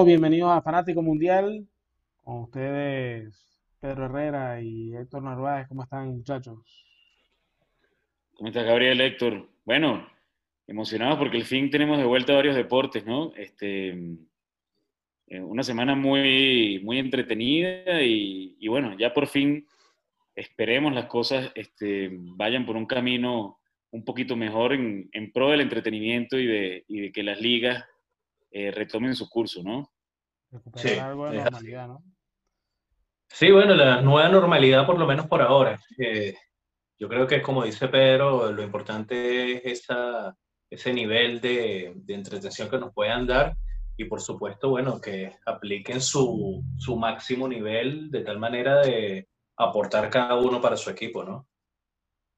[0.00, 1.68] todos, bienvenidos a Fanático Mundial.
[2.24, 5.68] Con ustedes, Pedro Herrera y Héctor Narváez.
[5.68, 6.58] ¿Cómo están, muchachos?
[8.32, 9.46] ¿Cómo estás, Gabriel, Héctor?
[9.66, 10.08] Bueno,
[10.66, 13.34] emocionados porque al fin tenemos de vuelta varios deportes, ¿no?
[13.36, 13.90] Este,
[15.26, 19.66] eh, una semana muy, muy entretenida y, bueno, ya por fin
[20.34, 23.58] esperemos las cosas este, vayan por un camino
[23.90, 27.84] un poquito mejor en, en pro del entretenimiento y de, y de que las ligas
[28.52, 29.92] eh, retomen su curso, ¿no?
[30.50, 32.04] Recuperar sí, algo de normalidad, ¿no?
[33.28, 35.80] Sí, bueno, la nueva normalidad por lo menos por ahora.
[35.98, 36.34] Eh,
[36.98, 40.36] yo creo que como dice Pedro, lo importante es esa,
[40.68, 43.56] ese nivel de, de, entretención que nos puedan dar
[43.96, 50.10] y por supuesto, bueno, que apliquen su, su máximo nivel de tal manera de aportar
[50.10, 51.46] cada uno para su equipo, ¿no?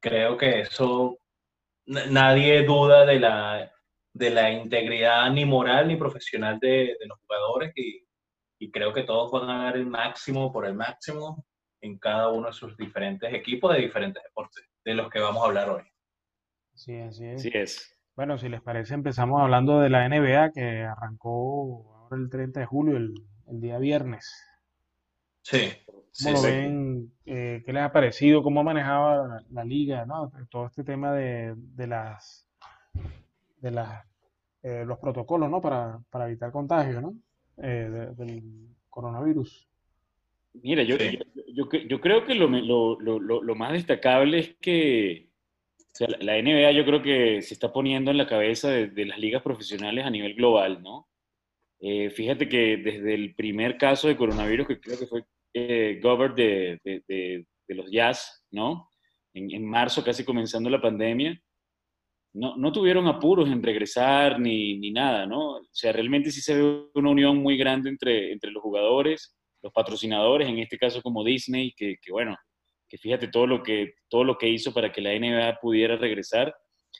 [0.00, 1.18] Creo que eso
[1.86, 3.71] nadie duda de la
[4.14, 8.04] de la integridad ni moral ni profesional de, de los jugadores y,
[8.58, 11.46] y, creo que todos van a dar el máximo por el máximo
[11.80, 15.46] en cada uno de sus diferentes equipos de diferentes deportes, de los que vamos a
[15.46, 15.82] hablar hoy.
[16.74, 17.42] Sí, así es.
[17.42, 17.98] Sí es.
[18.14, 22.66] Bueno, si les parece, empezamos hablando de la NBA que arrancó ahora el 30 de
[22.66, 23.14] julio, el,
[23.48, 24.30] el día viernes.
[25.42, 25.72] Sí.
[25.86, 26.46] ¿Cómo sí, lo sí.
[26.46, 27.12] ven?
[27.24, 28.42] Eh, ¿Qué les ha parecido?
[28.42, 30.04] ¿Cómo manejaba la, la liga?
[30.04, 30.30] ¿no?
[30.50, 32.46] Todo este tema de, de las
[33.62, 34.04] de las,
[34.62, 35.60] eh, los protocolos ¿no?
[35.60, 37.14] para, para evitar contagio ¿no?
[37.56, 38.42] Eh, de, del
[38.90, 39.68] coronavirus.
[40.54, 41.18] Mira, yo, Sí.
[41.54, 45.28] yo, yo, yo creo que lo, lo, lo, lo más destacable es que
[45.78, 48.88] o sea, la la NBA yo creo que se está poniendo en la cabeza de,
[48.88, 51.08] de las ligas profesionales a nivel global, ¿no?
[51.80, 56.34] Eh, fíjate que desde el primer caso de coronavirus, que creo que fue eh, Gobert
[56.36, 58.88] de, de, de, de los Jazz, ¿no?
[59.34, 61.38] En, en marzo, casi comenzando la pandemia,
[62.34, 65.56] no, no tuvieron apuros en regresar ni, ni nada, ¿no?
[65.56, 69.72] O sea, realmente sí se ve una unión muy grande entre, entre los jugadores, los
[69.72, 72.36] patrocinadores, en este caso como Disney, que, que bueno,
[72.88, 76.54] que fíjate todo lo que, todo lo que hizo para que la NBA pudiera regresar,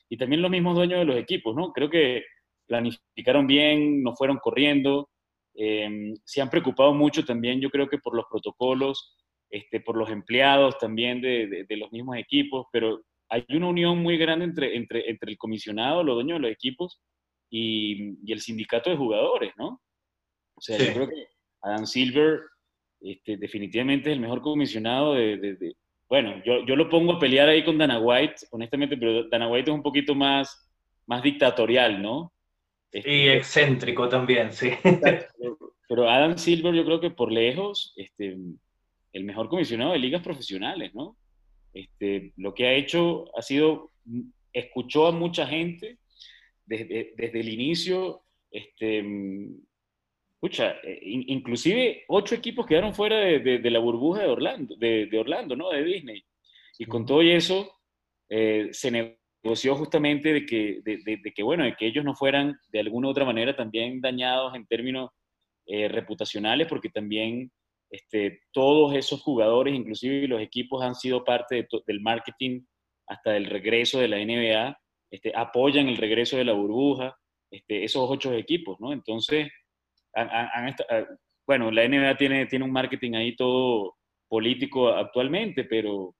[0.08, 1.72] y también los mismos dueños de los equipos, ¿no?
[1.72, 2.22] Creo que
[2.66, 5.08] planificaron bien, no fueron corriendo,
[5.54, 9.16] eh, se han preocupado mucho también, yo creo que por los protocolos,
[9.50, 13.02] este, por los empleados también de, de, de los mismos equipos, pero
[13.34, 17.00] hay una unión muy grande entre, entre, entre el comisionado, los dueños de los equipos
[17.50, 19.80] y, y el sindicato de jugadores, ¿no?
[20.54, 20.86] O sea, Sí.
[20.86, 21.26] yo creo que
[21.62, 22.40] Adam Silver
[23.00, 25.36] este, definitivamente es el mejor comisionado de...
[25.38, 25.76] de- de-
[26.08, 29.70] bueno, yo, yo lo pongo a pelear ahí con Dana White, honestamente, pero Dana White
[29.70, 30.70] es un poquito más,
[31.06, 32.32] más dictatorial, ¿no?
[32.92, 34.68] Este, Y excéntrico también, sí.
[35.88, 38.36] pero, Adam Silver yo creo que por lejos, este,
[39.14, 41.16] el mejor comisionado de ligas profesionales, ¿no?
[41.72, 43.90] Este, lo que ha hecho ha sido,
[44.52, 45.98] escuchó a mucha gente
[46.66, 49.02] desde, desde el inicio, este,
[50.32, 55.18] escucha, inclusive ocho equipos quedaron fuera de, de, de la burbuja de Orlando, de, de,
[55.18, 55.70] Orlando, ¿no?
[55.70, 56.22] De Disney.
[56.78, 57.78] Y con todo eso
[58.28, 62.58] eh, se negoció justamente de que, de, de, que, bueno, de que ellos no fueran
[62.72, 65.10] de alguna u otra manera también dañados en términos
[65.66, 67.50] eh, reputacionales, porque también
[67.92, 72.62] este, todos esos jugadores, inclusive los equipos, han sido parte de del marketing
[73.06, 74.78] hasta del regreso de la NBA,
[75.10, 77.14] este, apoyan el regreso de la burbuja,
[77.50, 78.94] este, esos ocho equipos, ¿no?
[78.94, 79.50] Entonces,
[80.14, 81.06] han, han, han,
[81.46, 86.14] bueno, la NBA tiene, tiene un marketing ahí todo político actualmente, pero,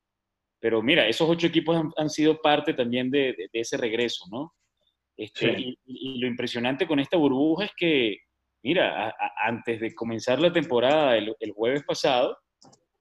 [0.61, 4.27] pero mira, esos ocho equipos han, han sido parte también de, de, de ese regreso,
[4.31, 4.53] ¿no?
[5.17, 5.79] Este, sí.
[5.87, 8.19] y, y, lo impresionante con esta burbuja es que,
[8.63, 12.37] mira, a, a, antes de comenzar la temporada el, el, jueves pasado,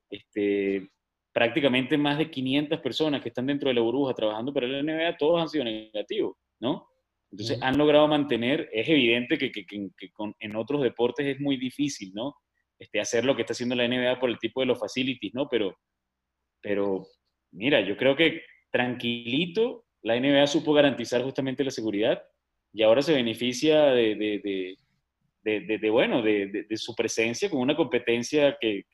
[0.10, 0.90] este,
[1.34, 5.18] prácticamente más de 500 personas que están dentro de la burbuja trabajando para la NBA,
[5.18, 6.88] todos han sido negativos, ¿no?
[7.32, 11.40] Entonces han logrado mantener, es evidente que, que, que, que con, en otros deportes es
[11.40, 12.36] muy difícil, ¿no?
[12.78, 15.48] Este, hacer lo que está haciendo la NBA por el tipo de los facilities, ¿no?
[15.48, 15.78] Pero,
[16.62, 17.06] pero
[17.52, 18.42] mira, yo creo que
[18.72, 22.22] tranquilito la NBA supo garantizar justamente la seguridad
[22.74, 24.76] y ahora se beneficia de, de, de,
[25.44, 28.86] de bueno, de, su presencia con una competencia que,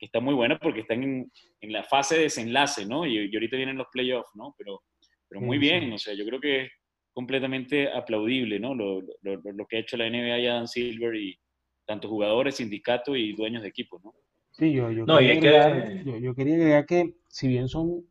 [0.00, 3.04] está muy buena porque están en, en, la fase de desenlace, ¿no?
[3.04, 4.54] Y, y ahorita vienen los playoffs, ¿no?
[4.56, 4.82] Pero,
[5.28, 6.68] pero muy bien, o sea, yo creo que
[7.12, 8.76] completamente aplaudible, ¿no?
[8.76, 11.36] Lo, lo, lo, que ha hecho la NBA y Adam Silver y
[11.84, 14.14] tanto jugadores, sindicatos y dueños de equipos, ¿no?
[14.52, 16.04] Sí, yo, yo, no, quería agregar, que...
[16.04, 18.04] yo, yo, quería agregar que si bien son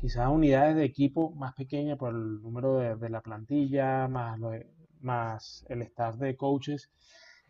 [0.00, 4.52] quizás unidades de equipo más pequeñas por el número de, de la plantilla, más, lo,
[5.00, 6.90] más el staff de coaches,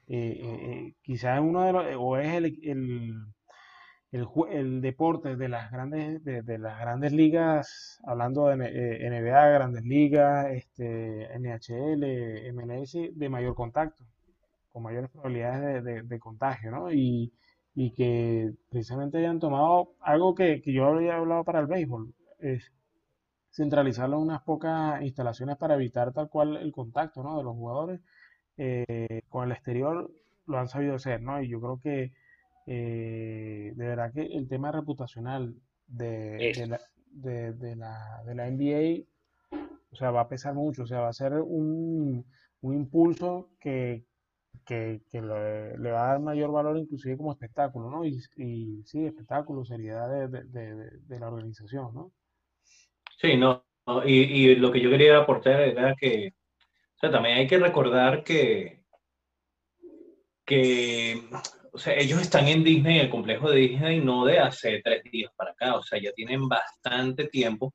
[0.09, 3.15] eh, eh, quizás uno de los, o es el, el
[4.13, 9.85] el, deporte de las grandes de, de, las grandes ligas, hablando de eh, NBA, grandes
[9.85, 14.05] ligas, este, NHL, MLS, de mayor contacto.
[14.73, 16.93] con mayores probabilidades de, contagio, ¿no?
[16.93, 17.33] Y,
[17.97, 22.71] que precisamente hayan tomado algo que, yo había hablado para el béisbol, es
[23.51, 27.39] centralizarlo en unas pocas instalaciones para evitar tal cual el contacto, ¿no?
[27.39, 28.01] De los jugadores
[28.57, 30.11] eh, con el exterior
[30.47, 31.43] lo han sabido hacer, ¿no?
[31.43, 32.13] Y yo creo que
[32.67, 35.55] eh, de verdad que el tema reputacional
[35.87, 39.05] de, la, de, la, de la NBA,
[39.91, 42.25] o sea, va a pesar mucho, o sea, va a ser un,
[42.61, 44.05] un impulso que,
[44.65, 48.05] que, le, va a dar mayor valor inclusive como espectáculo, ¿no?
[48.05, 52.13] Y, y sí, espectáculo, seriedad de, de, la organización, ¿no?
[53.19, 53.65] Sí, no,
[54.05, 56.33] y, y, lo que yo quería aportar era que,
[57.03, 58.85] sea, también hay que recordar que,
[60.45, 61.23] que
[61.73, 65.03] o sea, ellos están en Disney, en el complejo de Disney, no de hace tres
[65.05, 67.75] días para acá, o sea, ya tienen bastante tiempo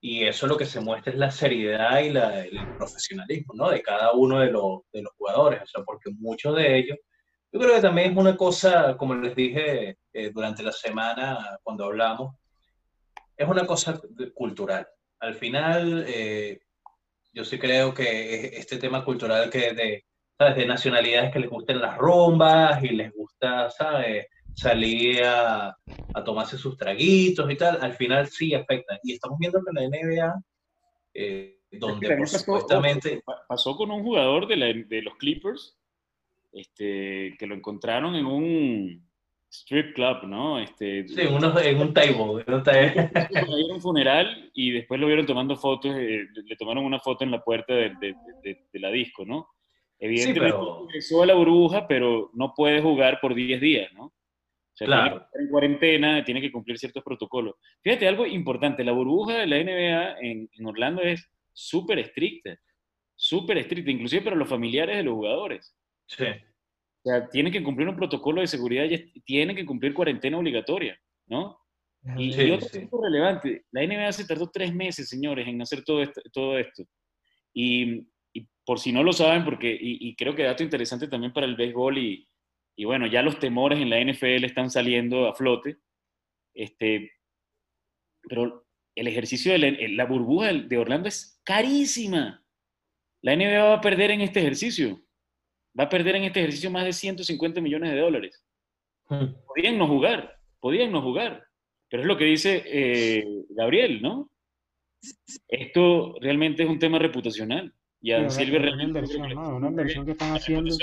[0.00, 3.70] y eso lo que se muestra es la seriedad y la, el profesionalismo, ¿no?
[3.70, 6.98] De cada uno de los, de los jugadores, o sea, porque muchos de ellos,
[7.52, 11.84] yo creo que también es una cosa, como les dije eh, durante la semana cuando
[11.84, 12.36] hablamos,
[13.36, 14.00] es una cosa
[14.34, 14.86] cultural.
[15.18, 16.60] Al final, eh,
[17.32, 20.04] yo sí creo que este tema cultural que de
[20.40, 20.56] ¿sabes?
[20.56, 24.26] De nacionalidades que les gusten las rumbas y les gusta, ¿sabes?
[24.54, 25.76] Salir a,
[26.24, 28.98] tomarse sus traguitos y tal, al final sí afecta.
[29.02, 30.42] Y estamos viendo que la NBA,
[31.12, 33.22] eh, donde supuestamente...
[33.46, 35.76] Pasó con un jugador de, de los Clippers,
[36.52, 39.09] este, que lo encontraron en un
[39.50, 40.58] strip club, ¿no?
[40.60, 42.44] Este, sí, en, en un table.
[42.46, 47.32] En un funeral y después lo vieron tomando fotos, eh, le tomaron una foto en
[47.32, 47.92] la puerta de,
[48.42, 49.48] de la disco, ¿no?
[50.00, 50.56] Evidentemente
[51.00, 51.22] sí, pero...
[51.22, 54.04] a la burbuja, pero no puede jugar por 10 días, ¿no?
[54.06, 54.14] O
[54.72, 55.02] sea, claro.
[55.02, 57.56] tiene que estar en cuarentena, tiene que cumplir ciertos protocolos.
[57.82, 62.58] Fíjate, algo importante, la burbuja de la NBA en, en Orlando es súper estricta,
[63.14, 65.76] súper estricta, inclusive para los familiares de los jugadores.
[66.06, 66.24] Sí.
[67.02, 70.98] O sea, tienen que cumplir un protocolo de seguridad y tienen que cumplir cuarentena obligatoria,
[71.26, 71.58] ¿no?
[72.16, 76.02] Y, y otro punto relevante, la NBA se tardó tres meses, señores, en hacer todo
[76.02, 76.20] esto.
[76.32, 76.84] Todo esto.
[77.52, 78.06] Y
[78.70, 81.98] por si no lo saben, porque, y, creo que dato interesante también para el béisbol,
[81.98, 82.28] y,
[82.76, 85.78] y, bueno, ya los temores en la NFL están saliendo a flote,
[86.54, 87.10] este,
[88.28, 88.64] pero
[88.94, 92.44] el ejercicio de la, burbuja de Orlando es carísima.
[93.22, 95.02] La NBA va a perder en este ejercicio.
[95.78, 98.44] Va a perder en este ejercicio más de 150 millones de dólares.
[99.08, 99.34] Hmm.
[99.46, 101.44] Podían no jugar, podían no jugar.
[101.88, 104.30] Pero es lo que dice eh, Gabriel, ¿no?
[105.48, 107.74] Esto realmente es un tema reputacional.
[108.00, 109.56] Y a Silver una inversión, ¿no?
[109.56, 110.74] Una inversión que están haciendo.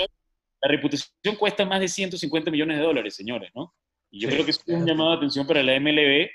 [0.60, 3.74] La reputación cuesta más de 150 millones de dólares, señores, ¿no?
[4.10, 6.28] Y yo creo que es un llamado de atención para la MLB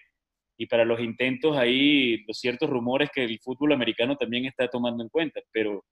[0.58, 5.04] y para los intentos ahí, los ciertos rumores que el fútbol americano también está tomando
[5.04, 5.42] en cuenta.
[5.52, 5.84] Pero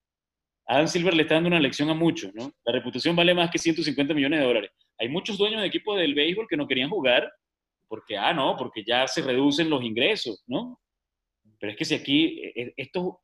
[0.65, 2.51] Adam Silver le está dando una lección a muchos, ¿no?
[2.63, 4.71] La reputación vale más que 150 millones de dólares.
[4.99, 7.31] Hay muchos dueños de equipos del béisbol que no querían jugar
[7.87, 10.79] porque, ah, no, porque ya se reducen los ingresos, ¿no?
[11.59, 13.19] Pero es que si aquí, eh, eh, esto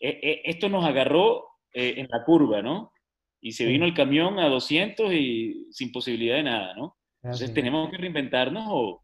[0.00, 2.90] eh, esto nos agarró en la curva, ¿no?
[3.40, 6.96] Y se vino el camión a 200 y sin posibilidad de nada, ¿no?
[7.22, 9.02] Entonces tenemos que reinventarnos o,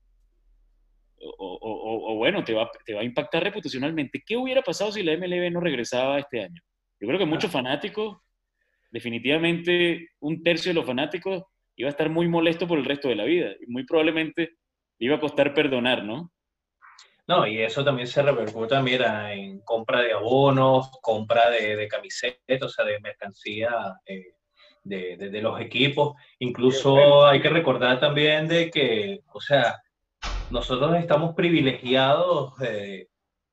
[1.19, 4.23] o, bueno, te va, te va a impactar reputacionalmente.
[4.25, 6.62] ¿Qué hubiera pasado si la MLB no regresaba este año?
[7.02, 8.18] Yo creo que muchos fanáticos,
[8.92, 11.42] definitivamente un tercio de los fanáticos
[11.75, 14.52] iba a estar muy molesto por el resto de la vida y muy probablemente
[15.00, 16.30] iba a costar perdonar, ¿no?
[17.26, 22.62] No, y eso también se repercuta, mira, en compra de abonos, compra de, de camisetas,
[22.62, 24.37] o sea, de mercancía eh,
[24.85, 26.14] de, de, los equipos.
[26.38, 29.82] Incluso hay que recordar también de que, o sea,
[30.50, 32.54] nosotros estamos privilegiados,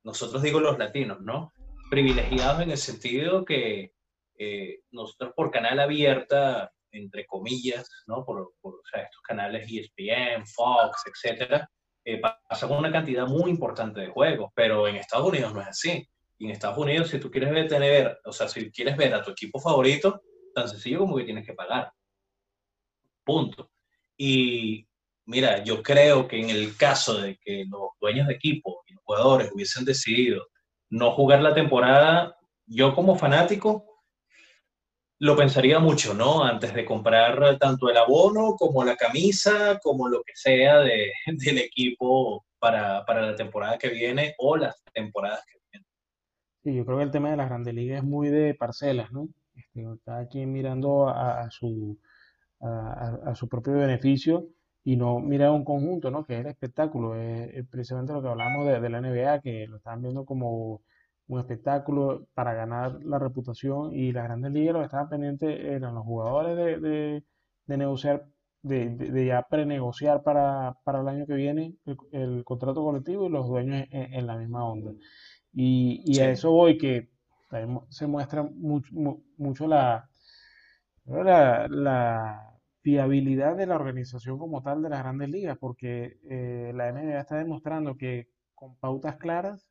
[0.03, 1.51] nosotros digo los latinos, ¿no?
[1.89, 3.93] Privilegiados en el sentido que
[4.37, 8.23] eh, nosotros por canal abierta, entre comillas, ¿no?
[8.25, 11.69] Por, por o sea, estos canales ESPN, Fox, etcétera,
[12.05, 15.67] eh, pasa con una cantidad muy importante de juegos, pero en Estados Unidos no es
[15.67, 16.07] así.
[16.37, 19.31] Y en Estados Unidos, si tú quieres ver, o sea, si quieres ver a tu
[19.31, 20.21] equipo favorito,
[20.55, 21.91] tan sencillo como que tienes que pagar.
[23.23, 23.69] Punto.
[24.17, 24.87] Y
[25.25, 29.03] mira, yo creo que en el caso de que los dueños de equipo y los
[29.03, 30.47] jugadores hubiesen decidido
[30.89, 33.85] no jugar la temporada, yo como fanático
[35.19, 36.43] lo pensaría mucho, ¿no?
[36.43, 41.11] Antes de comprar tanto el abono como la camisa, como lo que sea de,
[41.45, 45.87] del equipo para, para, la temporada que viene o las temporadas que vienen.
[46.63, 49.27] Sí, yo creo que el tema de las grandes ligas es muy de parcelas, ¿no?
[49.55, 51.99] Este, cada quien mirando a, su,
[52.61, 54.47] a, su propio beneficio
[54.89, 56.25] y no mira un conjunto, ¿no?
[56.25, 59.77] Que es el espectáculo, es, precisamente lo que hablamos de, de, la NBA, que lo
[59.77, 60.81] están viendo como
[61.27, 65.93] un espectáculo para ganar la reputación y las grandes ligas lo que estaban pendientes eran
[65.93, 67.23] los jugadores de,
[67.67, 68.25] de, negociar,
[68.63, 71.75] de, de, ya prenegociar para, para el año que viene
[72.11, 74.91] el, contrato colectivo y los dueños en, la misma onda.
[75.53, 77.11] Y, y a eso voy que
[77.89, 78.91] se muestra mucho,
[79.37, 80.09] mucho la,
[81.05, 82.58] la, la,
[82.89, 87.37] fiabilidad de la organización como tal de las grandes ligas, porque eh, la NBA está
[87.37, 89.67] demostrando que con pautas claras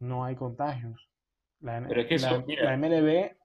[0.00, 1.08] no hay contagios.
[1.60, 3.36] La, MLB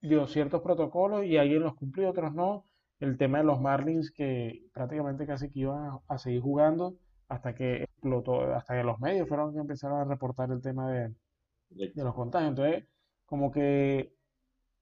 [0.00, 2.64] dio ciertos protocolos y alguien los cumplió, otros no.
[3.00, 6.94] El tema de los Marlins que prácticamente casi que iban a, seguir jugando
[7.28, 11.14] hasta que explotó, hasta que los medios fueron que empezaron a reportar el tema de,
[11.68, 12.50] de los contagios.
[12.50, 12.84] Entonces,
[13.26, 14.14] como que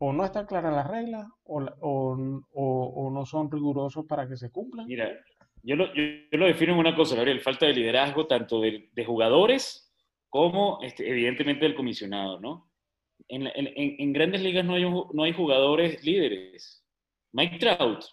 [0.05, 2.17] o no están claras las reglas o, o,
[2.53, 4.89] o, no son rigurosos para que se cumplan.
[4.89, 5.09] Mira,
[5.63, 9.05] yo lo, yo, lo defino en una cosa, Gabriel, falta de liderazgo tanto de, de
[9.05, 9.95] jugadores
[10.29, 12.69] como este, evidentemente del comisionado, ¿no?
[13.29, 16.85] En, en, en, grandes ligas no hay, no hay jugadores líderes.
[17.31, 18.05] Mike Trout,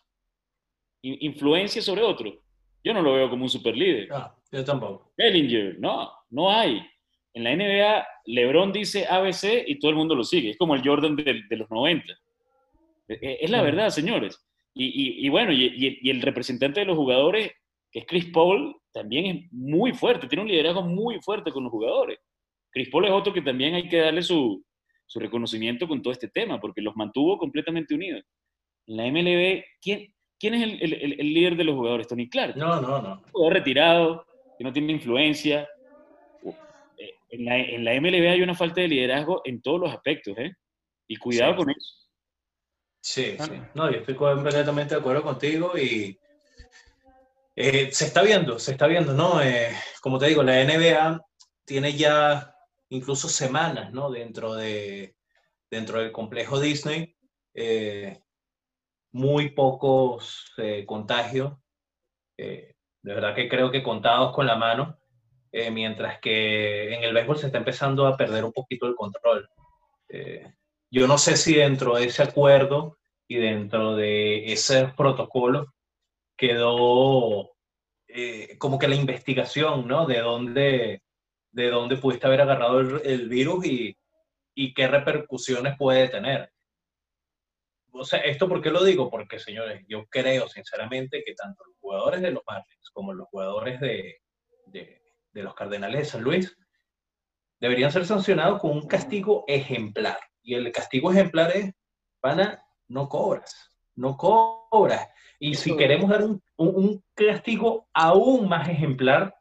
[1.01, 2.39] influencia sobre otro.
[2.83, 4.09] Yo no lo veo como un super líder.
[4.11, 5.11] Ah, yo tampoco.
[5.17, 6.83] Bellinger, no, no hay.
[7.33, 10.51] En la NBA, LeBron dice ABC y todo el mundo lo sigue.
[10.51, 12.13] Es como el Jordan de, de los 90.
[13.07, 14.43] E, e, es la verdad, señores.
[14.73, 17.51] Y, y, y bueno, y, y, el representante de los jugadores,
[17.91, 21.71] que es Chris Paul, también es muy fuerte, tiene un liderazgo muy fuerte con los
[21.71, 22.19] jugadores.
[22.71, 24.63] Chris Paul es otro que también hay que darle su,
[25.05, 28.23] su reconocimiento con todo este tema, porque los mantuvo completamente unidos.
[28.87, 32.07] En la MLB, ¿quién, quién es el, el, el, líder de los jugadores?
[32.07, 32.55] Tony Clark.
[32.55, 33.13] No, no, no.
[33.13, 34.25] Un jugador retirado,
[34.57, 35.67] que no tiene influencia.
[37.29, 40.51] En la, en la, MLB hay una falta de liderazgo en todos los aspectos, ¿eh?
[41.07, 41.99] Y cuidado con eso.
[43.01, 43.51] Sí, sí.
[43.73, 46.19] No, yo estoy completamente de acuerdo contigo y
[47.55, 49.41] eh, se está viendo, se está viendo, ¿no?
[49.41, 51.21] Eh, como te digo, la NBA
[51.65, 52.55] tiene ya
[52.89, 54.09] incluso semanas, ¿no?
[54.09, 55.15] Dentro, de,
[55.69, 57.15] dentro del complejo Disney,
[57.53, 58.21] eh,
[59.11, 60.53] muy pocos
[60.85, 61.53] contagios,
[62.37, 64.98] de verdad que creo que contados con la mano,
[65.51, 69.49] mientras que en el béisbol se está empezando a perder un poquito el control.
[70.91, 75.73] yo no sé si dentro de ese acuerdo y dentro de ese protocolo
[76.35, 77.51] quedó
[78.07, 80.07] eh, como que la investigación, ¿no?
[80.07, 81.03] De dónde,
[81.51, 83.95] de dónde pudiste haber agarrado el, virus y,
[84.55, 86.51] y, qué repercusiones puede tener.
[87.91, 89.11] O sea, ¿esto por qué lo digo?
[89.11, 93.79] Porque, señores, yo creo sinceramente que tanto los jugadores de los Marlins como los jugadores
[93.79, 94.17] de,
[94.65, 94.98] de,
[95.31, 96.55] de los Cardenales de San Luis
[97.59, 100.17] deberían ser sancionados con un castigo ejemplar.
[100.41, 101.73] Y el castigo ejemplar es,
[102.21, 105.07] pana, no cobras, no cobras.
[105.39, 109.33] Y si queremos dar un, un, castigo aún más ejemplar,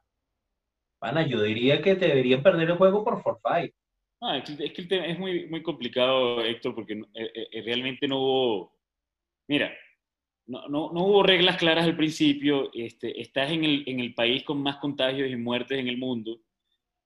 [0.98, 3.74] pana, yo diría que te deberían perder el juego por forfait.
[4.20, 8.18] Ah, es que, el tema es muy, muy complicado, Héctor, porque eh, eh, realmente no
[8.18, 8.72] hubo.
[9.46, 9.72] Mira,
[10.48, 12.70] no, no, no, hubo reglas claras al principio.
[12.72, 16.40] Este, estás en el, en el, país con más contagios y muertes en el mundo.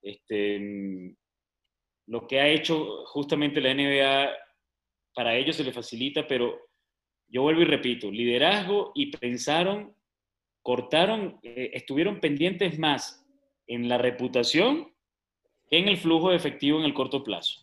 [0.00, 1.14] Este,
[2.06, 4.30] lo que ha hecho justamente la NBA,
[5.14, 6.56] para ellos se le facilita, pero
[7.28, 9.96] yo vuelvo y repito, liderazgo y pensaron,
[10.62, 13.26] cortaron, eh, estuvieron pendientes más
[13.66, 14.92] en la reputación
[15.68, 17.60] que en el flujo de efectivo en el corto plazo.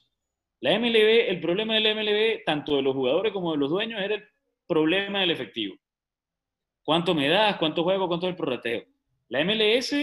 [0.59, 4.01] La MLB, el problema de la MLB, tanto de los jugadores como de los dueños,
[4.01, 4.27] era el
[4.69, 5.75] problema del efectivo.
[6.83, 7.57] ¿Cuánto me das?
[7.57, 8.07] ¿Cuánto juego?
[8.07, 8.85] ¿Cuánto es el prorrateo?
[9.27, 9.95] La MLS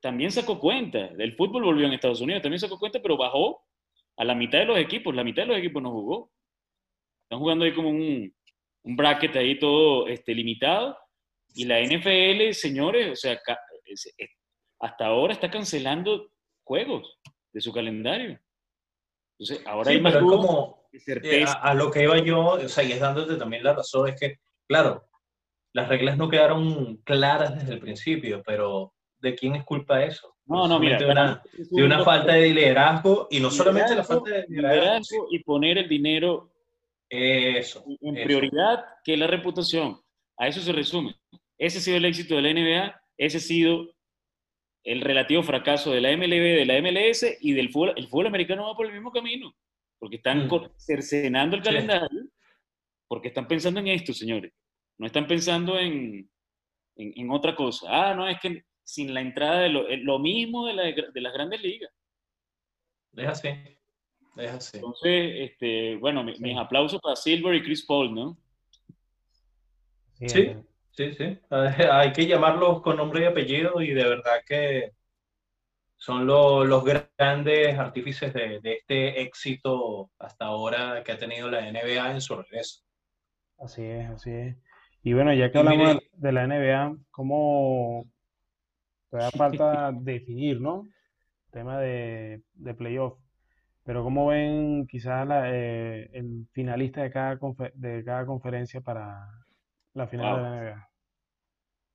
[0.00, 1.08] también sacó cuenta.
[1.08, 3.64] Del fútbol volvió en Estados Unidos, también sacó cuenta, pero bajó
[4.16, 5.14] a la mitad de los equipos.
[5.14, 6.30] La mitad de los equipos no jugó.
[7.24, 8.34] Están jugando ahí como un,
[8.82, 10.96] un bracket ahí todo este, limitado.
[11.54, 13.40] Y la NFL, señores, o sea,
[14.80, 16.30] hasta ahora está cancelando
[16.64, 17.18] juegos
[17.52, 18.38] de su calendario.
[19.38, 23.00] Entonces, ahora hay más como eh, a, lo que iba yo, o sea, y es
[23.00, 25.06] dándote también la razón, es que, claro,
[25.72, 30.36] las reglas no quedaron claras desde el principio, pero ¿de quién es culpa eso?
[30.44, 30.98] No, no, mira.
[30.98, 35.38] De una, de una falta de liderazgo y no solamente la falta de liderazgo y
[35.38, 36.52] poner el dinero
[37.08, 37.84] eso.
[38.00, 40.00] En prioridad, que la reputación.
[40.38, 41.14] A eso se resume.
[41.58, 43.94] Ese ha sido el éxito de la NBA, ese ha sido
[44.84, 47.94] el relativo fracaso de la MLB, de la MLS y del fútbol.
[47.96, 49.54] El fútbol americano va por el mismo camino,
[50.02, 50.70] porque están mm.
[50.78, 52.24] cercenando el calendario,
[53.06, 54.52] porque están pensando en esto, señores.
[54.98, 56.28] No están pensando en,
[56.96, 57.86] en, otra cosa.
[57.88, 61.32] Ah, no, es que sin la entrada de lo, lo mismo de, la, de las
[61.32, 61.92] grandes ligas.
[63.16, 63.48] Es así.
[64.74, 68.36] Entonces, este, bueno, mis aplausos para Silver y Chris Paul, ¿no?
[70.14, 70.56] Sí,
[70.96, 71.38] sí, sí.
[71.92, 74.94] Hay que llamarlos con nombre y apellido y de verdad que
[76.02, 82.10] son los grandes artífices de, de, este éxito hasta ahora que ha tenido la NBA
[82.10, 82.82] en su regreso.
[83.60, 84.56] Así es, así es.
[85.04, 88.06] Y bueno, ya que hablamos de la NBA, ¿cómo
[89.10, 90.88] todavía falta definir, ¿no?
[91.52, 93.16] Tema de, de playoff.
[93.84, 97.38] Pero ¿cómo ven quizás eh, el finalista de cada,
[97.74, 99.28] de cada conferencia para
[99.94, 100.91] la final de la NBA?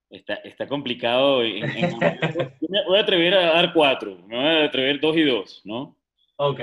[0.10, 1.42] Está, está complicado.
[1.42, 4.18] me voy a atrever a dar cuatro.
[4.28, 5.98] Me voy a atrever dos y dos, ¿no?
[6.38, 6.62] Ok.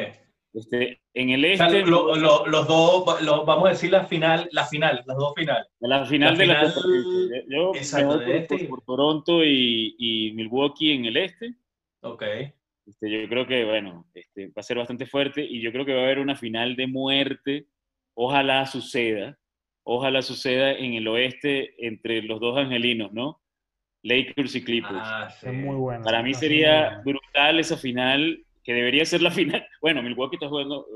[0.54, 1.84] Este, en el este.
[1.84, 3.04] los dos,
[3.44, 5.66] vamos a decir la final, la final, las dos finales.
[5.80, 7.44] La final de la conferencia.
[7.48, 8.64] Yo exacto, por, este.
[8.66, 11.54] por, Toronto y, y, Milwaukee en el este.
[12.02, 12.22] Ok.
[12.86, 15.94] Este, yo creo que, bueno, este, va a ser bastante fuerte y yo creo que
[15.94, 17.66] va a haber una final de muerte.
[18.14, 19.36] Ojalá suceda.
[19.84, 23.40] Ojalá suceda en el oeste entre los dos angelinos, ¿no?
[24.02, 24.94] Lakers y Clippers.
[24.96, 25.48] Ah, sí.
[25.48, 26.04] muy bueno.
[26.04, 29.66] Para mí sería brutal esa final que debería ser la final.
[29.80, 30.86] Bueno, Milwaukee está jugando,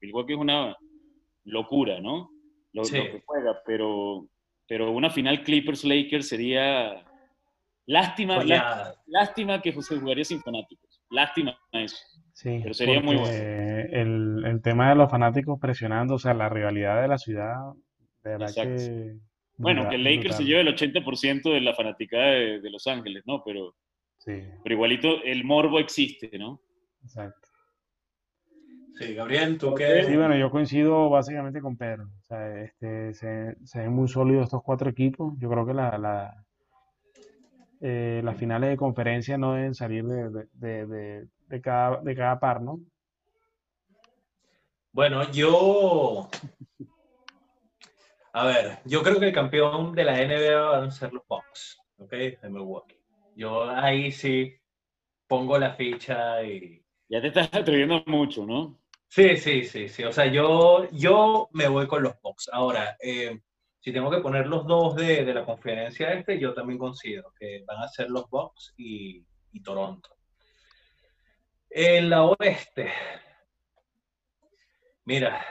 [0.00, 0.76] Milwaukee es una
[1.44, 2.30] locura, ¿no?
[2.72, 4.26] Lo, que juega, pero,
[4.66, 7.04] pero una final Clippers-Lakers sería
[7.86, 8.44] lástima,
[9.06, 11.02] lástima, que se jugaría sin fanáticos.
[11.10, 11.96] Lástima eso.
[12.34, 13.34] Sí, pero sería muy bueno.
[13.34, 17.56] El, el, tema de los fanáticos presionando, o sea, la rivalidad de la ciudad,
[18.22, 19.16] de verdad que...
[19.56, 23.24] Bueno, que el Lakers se lleve el 80% de la fanaticada de, de, Los Ángeles,
[23.26, 23.42] ¿no?
[23.44, 23.74] Pero,
[24.18, 24.40] sí.
[24.62, 26.60] pero igualito el morbo existe, ¿no?
[27.02, 27.48] Exacto.
[28.94, 30.04] Sí, Gabriel, ¿tú qué?
[30.04, 32.04] Sí, bueno, yo coincido básicamente con Pedro.
[32.04, 35.34] O sea, este, se, se ven muy sólidos estos cuatro equipos.
[35.38, 36.46] Yo creo que la, la
[37.80, 42.40] eh, las finales de conferencia no deben salir de, de, de, de, cada, de cada
[42.40, 42.80] par, ¿no?
[44.90, 46.28] Bueno, yo.
[48.32, 51.78] A ver, yo creo que el campeón de la NBA van a ser los Bucks,
[51.98, 52.10] ¿ok?
[52.10, 53.00] De Milwaukee.
[53.34, 54.54] Yo ahí sí
[55.26, 58.78] pongo la ficha y ya te estás atreviendo mucho, ¿no?
[59.08, 60.04] Sí, sí, sí, sí.
[60.04, 62.50] O sea, yo, yo me voy con los Bucks.
[62.52, 63.40] Ahora, eh,
[63.80, 67.64] si tengo que poner los dos de, de, la conferencia este, yo también considero que
[67.66, 70.10] van a ser los Bucks y, y Toronto.
[71.70, 72.92] En la oeste,
[75.04, 75.44] mira,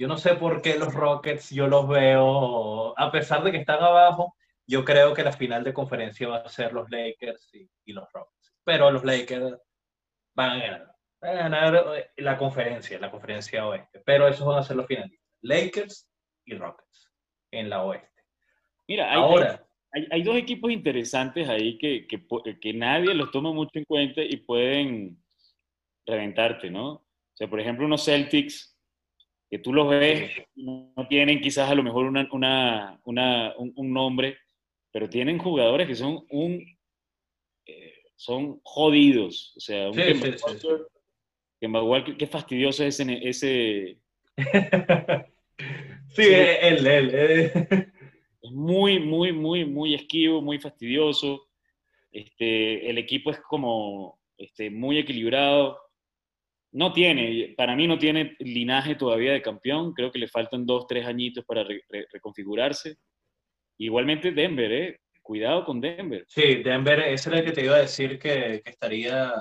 [0.00, 3.82] yo no sé por qué los Rockets yo los veo, a pesar de que están
[3.82, 4.34] abajo,
[4.66, 8.10] yo creo que la final de conferencia va a ser los Lakers y, y los
[8.10, 8.54] Rockets.
[8.64, 9.58] Pero los Lakers
[10.34, 10.96] van a ganar.
[11.20, 14.00] Van a ganar eh, la conferencia, la conferencia oeste.
[14.02, 15.28] Pero esos van a ser los finalistas.
[15.42, 16.08] Lakers
[16.46, 17.12] y Rockets
[17.50, 18.22] en la oeste.
[18.88, 22.26] Mira, hay, Ahora, hay, hay dos equipos interesantes ahí que, que,
[22.58, 25.22] que, nadie los toma mucho en cuenta y pueden
[26.06, 26.92] reventarte, ¿no?
[26.92, 28.69] O sea, por ejemplo, unos Celtics
[29.50, 33.92] que tú los ves, no tienen quizás a lo mejor una, una, una un, un,
[33.92, 34.38] nombre,
[34.92, 36.64] pero tienen jugadores que son un
[38.20, 39.54] son jodidos.
[39.56, 40.32] O sea, un sí, sí,
[41.58, 43.28] sí, qué fastidioso es ese...
[43.28, 43.98] ese...
[46.14, 47.10] sí, él, él.
[48.42, 51.48] Es muy, muy, muy, muy esquivo, muy fastidioso.
[52.12, 55.78] Este, el equipo es como este, muy equilibrado.
[56.72, 59.92] No tiene, para mí no tiene linaje todavía de campeón.
[59.92, 62.96] Creo que le faltan dos, tres añitos para re, re, reconfigurarse.
[63.78, 65.00] Igualmente Denver, ¿eh?
[65.30, 66.24] cuidado con Denver.
[66.26, 69.32] Sí, Denver, ese era el que te iba a decir que, estaría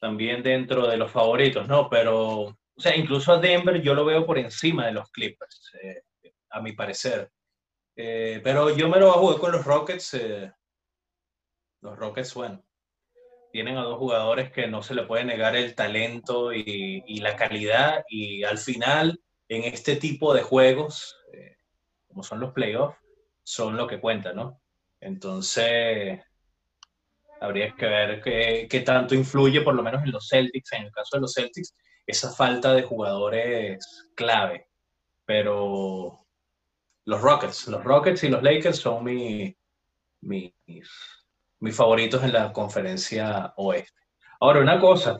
[0.00, 1.90] también dentro de los favoritos, ¿no?
[1.90, 6.02] Pero, o sea, incluso a Denver yo lo veo por encima de los Clippers, eh,
[6.48, 7.30] a mi parecer.
[7.94, 10.14] Eh, pero yo me lo voy con los Rockets.
[10.14, 10.50] Eh,
[11.82, 12.64] los Rockets, bueno,
[13.52, 17.36] tienen a dos jugadores que no se le puede negar el talento y, y la
[17.36, 18.04] calidad.
[18.08, 21.56] Y al final, en este tipo de juegos, eh,
[22.06, 22.98] como son los playoffs,
[23.42, 24.60] son lo que cuentan, ¿no?
[25.00, 26.20] Entonces,
[27.40, 30.92] habría que ver qué, qué, tanto influye, por lo menos en los Celtics, en el
[30.92, 31.74] caso de los Celtics,
[32.06, 34.68] esa falta de jugadores clave.
[35.24, 36.26] Pero
[37.04, 39.56] los Rockets, los Rockets y los Lakers son mi,
[40.20, 40.52] mis,
[41.60, 44.02] mis favoritos en la conferencia oeste.
[44.40, 45.18] Ahora, una cosa,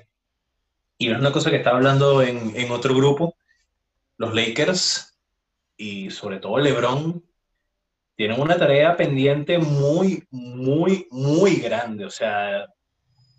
[0.96, 3.36] y es una cosa que estaba hablando en, en otro grupo,
[4.16, 5.18] los Lakers
[5.76, 7.24] y sobre todo LeBron
[8.16, 12.04] tienen una tarea pendiente muy, muy, muy grande.
[12.04, 12.66] O sea,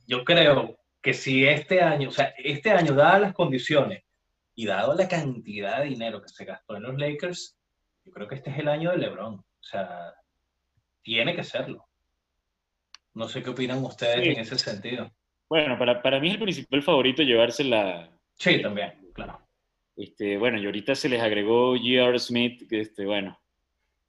[0.08, 4.04] yo creo que si este año, o sea, este año, dadas las condiciones
[4.56, 7.58] y dado la cantidad de dinero que se gastó en los Lakers,
[8.06, 9.36] yo creo que este es el año de LeBron.
[9.36, 10.14] O sea,
[11.02, 11.89] tiene que serlo.
[13.14, 14.30] No sé qué opinan ustedes sí.
[14.30, 15.12] en ese sentido.
[15.50, 18.10] Bueno, para, para mí es el principal favorito llevarse la...
[18.36, 19.40] Sí, también, claro.
[20.00, 22.18] Este, bueno, y ahorita se les agregó J.R.
[22.20, 23.38] Smith, que este, bueno,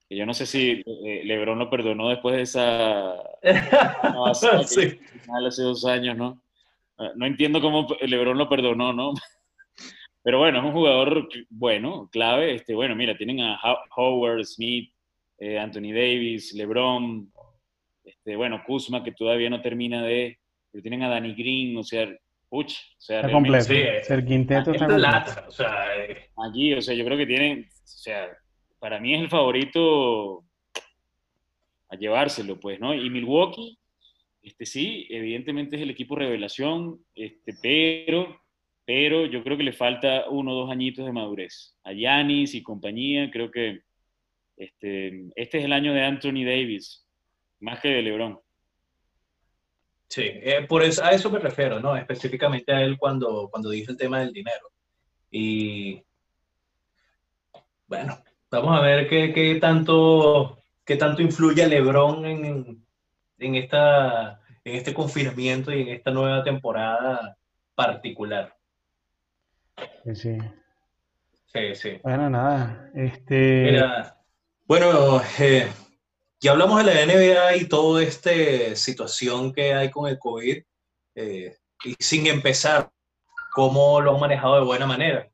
[0.08, 3.16] Yo no sé si eh, LeBron lo perdonó después de esa.
[4.66, 5.00] sí.
[5.46, 6.40] hace dos años, ¿no?
[6.96, 9.14] Ah, no entiendo cómo LeBron lo perdonó, ¿no?
[10.22, 12.54] Pero bueno, es un jugador bueno, clave.
[12.54, 13.58] Este, bueno, mira, tienen a
[13.96, 14.92] Howard, Smith,
[15.38, 17.32] eh, Anthony Davis, LeBron,
[18.10, 20.38] este, bueno, Kuzma, que todavía no termina de.
[20.70, 22.08] Pero tienen a Danny Green, o sea,
[22.48, 23.64] puch, o sea, está completo.
[23.64, 26.30] Sí, el quinteto está lata, o sea, eh.
[26.48, 28.28] Aquí, o sea, yo creo que tienen, o sea,
[28.78, 30.44] para mí es el favorito
[31.88, 32.94] a llevárselo, pues, ¿no?
[32.94, 33.76] Y Milwaukee,
[34.42, 38.40] este sí, evidentemente es el equipo revelación, este, pero
[38.90, 41.76] pero yo creo que le falta uno o dos añitos de madurez.
[41.84, 43.82] A Yanis y compañía, creo que
[44.56, 47.06] este, este es el año de Anthony Davis,
[47.60, 48.40] más que de LeBron.
[50.08, 51.96] Sí, eh, por eso, a eso me refiero, ¿no?
[51.96, 54.70] Específicamente a él cuando, cuando dice el tema del dinero.
[55.30, 56.02] Y
[57.86, 58.18] bueno,
[58.50, 62.84] vamos a ver qué, qué tanto, qué tanto influye LeBron en,
[63.38, 67.36] en, esta, en este confinamiento y en esta nueva temporada
[67.74, 68.56] particular.
[70.04, 70.38] Sí, sí.
[71.74, 72.90] Sí, Bueno, nada.
[72.94, 73.80] Este...
[74.66, 75.68] bueno, eh,
[76.40, 78.30] ya hablamos de la NBA y toda esta
[78.74, 80.62] situación que hay con el COVID.
[81.14, 82.90] Eh, y sin empezar,
[83.52, 85.28] cómo lo han manejado de buena manera.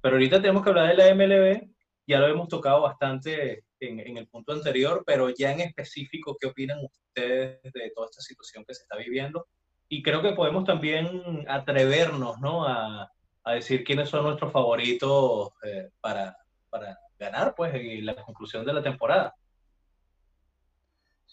[0.00, 1.68] Pero ahorita tenemos que hablar de la MLB.
[2.06, 6.46] Ya lo hemos tocado bastante en, en, el punto anterior, pero ya en específico, ¿qué
[6.46, 9.46] opinan ustedes de toda esta situación que se está viviendo?
[9.88, 12.66] Y creo que podemos también atrevernos ¿no?
[12.66, 13.10] a,
[13.44, 16.36] a decir quiénes son nuestros favoritos eh, para,
[16.70, 19.34] para, ganar, pues, en la conclusión de la temporada.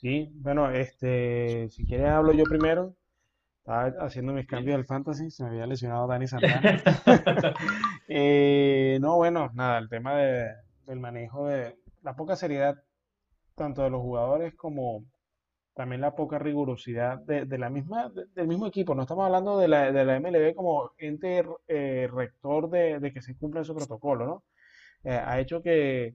[0.06, 2.96] Sí, bueno, este, si quieres hablo yo primero.
[3.58, 6.80] Estaba haciendo mis cambios del fantasy, se me había lesionado Dani Santana.
[8.08, 10.52] Eh, no, bueno, nada, el tema de,
[10.86, 12.76] del manejo de la poca seriedad
[13.56, 15.06] tanto de los jugadores como,
[15.74, 18.94] también la poca rigurosidad de, la misma, del mismo equipo.
[18.94, 23.36] No estamos hablando de la, de la MLB como ente eh, rector de, que se
[23.36, 24.44] cumpla ese protocolo, ¿no?
[25.04, 26.13] Eh, ha hecho que,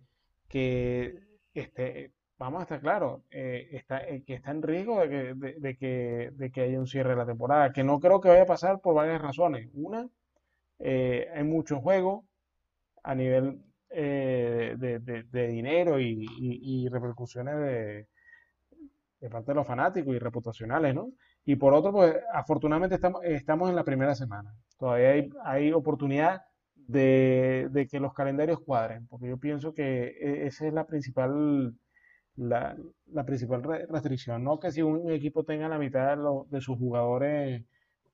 [0.48, 1.18] que
[1.54, 6.30] este, vamos a estar claros, eh, está, que está en riesgo de que, de, que,
[6.34, 8.80] de que haya un cierre de la temporada, que no creo que vaya a pasar
[8.80, 9.68] por varias razones.
[9.74, 10.08] Una,
[10.80, 12.24] hay mucho juego
[13.04, 18.08] a nivel de, dinero y repercusiones de
[19.20, 21.12] de parte de los fanáticos y reputacionales, ¿no?
[21.44, 24.54] Y por otro, pues afortunadamente estamos, estamos en la primera semana.
[24.78, 26.42] Todavía hay, hay oportunidad
[26.74, 31.74] de, de, que los calendarios cuadren, porque yo pienso que e, esa es la principal,
[32.36, 32.76] la,
[33.12, 37.64] la principal restricción, no que si un equipo tenga la mitad de, de sus jugadores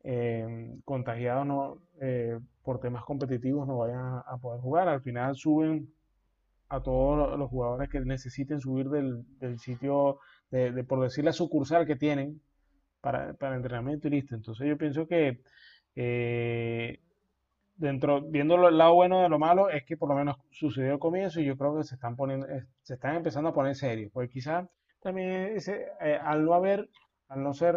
[0.08, 4.88] eh, contagiados no, eh, por temas competitivos no vayan a, poder jugar.
[4.88, 5.92] Al final suben
[6.68, 11.86] a todos los jugadores que necesiten subir del, del sitio de, por decir la sucursal
[11.86, 12.40] que tienen
[13.00, 14.36] para, para entrenamiento y listo.
[14.36, 15.40] Entonces yo pienso que
[15.96, 17.00] eh,
[17.76, 20.98] dentro, viendo el lado bueno de lo malo, es que por lo menos sucedió al
[20.98, 24.10] comienzo y yo creo que se están poniendo, eh, se están empezando a poner serios,
[24.12, 24.68] porque quizás
[25.00, 26.88] también ese, eh, al no haber,
[27.28, 27.76] al no ser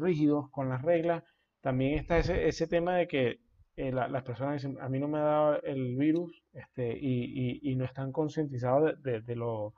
[0.00, 1.22] rígidos con las reglas,
[1.60, 3.40] también está ese, ese tema de que
[3.76, 7.84] las personas dicen, a mí no me ha dado el virus este, y, y, no
[7.84, 9.74] están concientizados de, de, lo,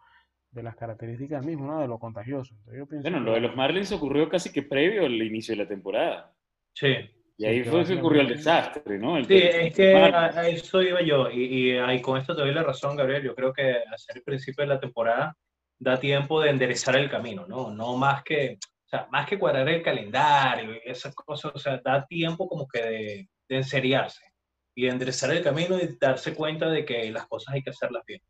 [0.52, 1.80] de las características mismas, ¿no?
[1.80, 2.54] De lo contagioso.
[3.02, 6.32] bueno, lo de los Marlins ocurrió casi que previo al inicio de la temporada.
[6.74, 6.94] Sí.
[7.38, 9.24] Y ahí fue que ocurrió el desastre, ¿no?
[9.24, 11.30] sí, es que a, eso iba yo.
[11.30, 13.22] Y, y, con esto te doy la razón, Gabriel.
[13.22, 15.36] Yo creo que hacer el principio de la temporada
[15.78, 17.70] da tiempo de enderezar el camino, ¿no?
[17.70, 21.80] No más que, o sea, más que cuadrar el calendario y esas cosas, o sea,
[21.82, 24.24] da tiempo como que de, de enseriarse
[24.74, 28.02] y de enderezar el camino y darse cuenta de que las cosas hay que hacerlas
[28.04, 28.20] bien.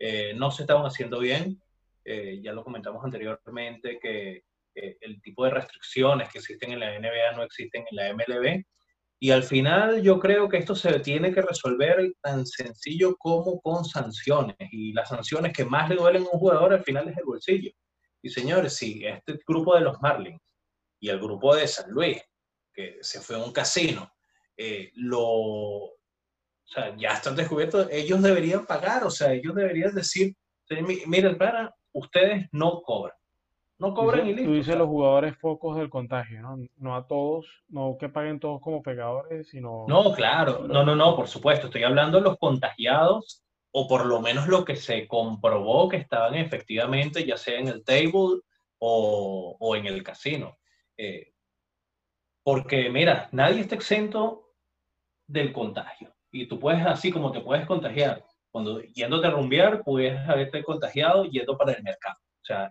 [0.00, 1.62] Eh, no se estaban haciendo bien.
[2.04, 4.42] Eh, ya lo comentamos anteriormente que
[5.00, 8.64] el tipo de restricciones que existen en la NBA no existen en la MLB.
[9.22, 13.84] Y al final yo creo que esto se tiene que resolver tan sencillo como con
[13.84, 14.56] sanciones.
[14.72, 17.70] Y las sanciones que más le duelen a un jugador al final es el bolsillo.
[18.22, 20.40] Y señores, si este grupo de los Marlins
[21.00, 22.22] y el grupo de San Luis,
[22.72, 24.10] que se fue a un casino,
[24.56, 25.96] eh, lo, o
[26.64, 30.34] sea, ya están descubiertos, ellos deberían pagar, o sea, ellos deberían decir,
[31.06, 33.16] miren, para, ustedes no cobran.
[33.80, 34.50] No cobran y listo.
[34.50, 36.58] Tú dices los jugadores focos del contagio, ¿no?
[36.76, 39.86] No a todos, no que paguen todos como pegadores, sino...
[39.88, 44.20] No, claro, no, no, no, por supuesto, estoy hablando de los contagiados o por lo
[44.20, 48.40] menos lo que se comprobó que estaban efectivamente, ya sea en el table
[48.78, 50.58] o, o en el casino.
[50.96, 51.32] Eh,
[52.42, 54.52] porque, mira, nadie está exento
[55.26, 60.18] del contagio y tú puedes, así como te puedes contagiar Cuando yéndote a rumbear, puedes
[60.28, 62.18] haberte contagiado yendo para el mercado.
[62.18, 62.70] O sea,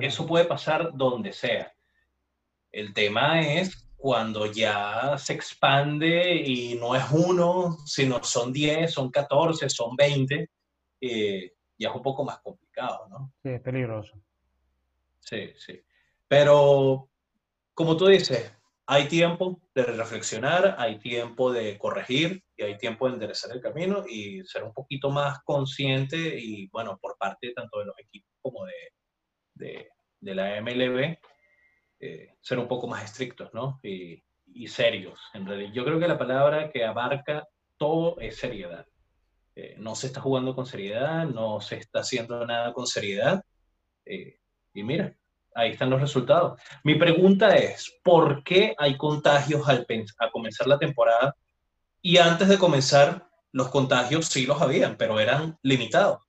[0.00, 1.72] eso puede pasar donde sea.
[2.72, 9.10] El tema es cuando ya se expande y no es uno, sino son 10, son
[9.10, 10.50] 14, son 20,
[11.00, 13.32] eh, ya es un poco más complicado, ¿no?
[13.42, 14.20] Sí, es peligroso.
[15.20, 15.80] Sí, sí.
[16.28, 17.08] Pero,
[17.74, 18.52] como tú dices,
[18.86, 24.04] hay tiempo de reflexionar, hay tiempo de corregir y hay tiempo de enderezar el camino
[24.08, 28.64] y ser un poquito más consciente y, bueno, por parte tanto de los equipos como
[28.64, 28.72] de,
[29.56, 29.88] de,
[30.20, 31.18] de la MLB,
[32.00, 33.80] eh, ser un poco más estrictos, ¿no?
[33.82, 35.18] Y, y, serios.
[35.34, 38.86] En realidad, yo creo que la palabra que abarca todo es seriedad.
[39.54, 43.42] Eh, no se está jugando con seriedad, no se está haciendo nada con seriedad.
[44.04, 44.38] Eh,
[44.74, 45.14] y mira,
[45.54, 46.60] ahí están los resultados.
[46.84, 49.86] Mi pregunta es, ¿por qué hay contagios al
[50.18, 51.34] a comenzar la temporada?
[52.02, 56.25] Y antes de comenzar, los contagios sí los habían, pero eran limitados.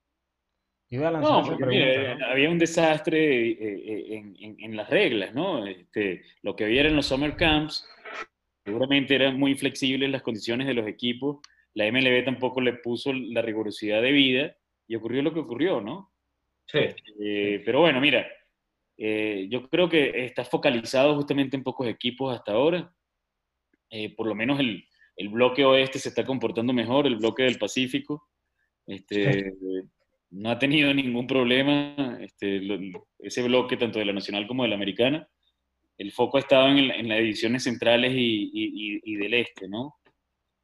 [0.89, 5.65] No, porque había un desastre eh, eh, en, las reglas, ¿no?
[5.65, 7.85] Este, lo que había en los summer camps,
[8.63, 11.39] seguramente eran muy flexibles las condiciones de los equipos.
[11.73, 14.55] La MLB tampoco le puso la rigurosidad de vida
[14.87, 16.13] y ocurrió lo que ocurrió, ¿no?
[16.65, 16.79] Sí.
[17.21, 18.25] Eh, pero bueno, mira,
[18.97, 22.93] yo creo que está focalizado justamente en pocos equipos hasta ahora.
[24.15, 24.85] por lo menos el,
[25.17, 28.29] el, bloque oeste se está comportando mejor, el bloque del Pacífico.
[28.85, 29.53] Este,
[30.29, 32.61] no ha tenido ningún problema este,
[33.19, 35.27] ese bloque, tanto de la nacional como de la americana.
[35.97, 39.95] El foco ha estado en, las divisiones centrales y, del este, ¿no?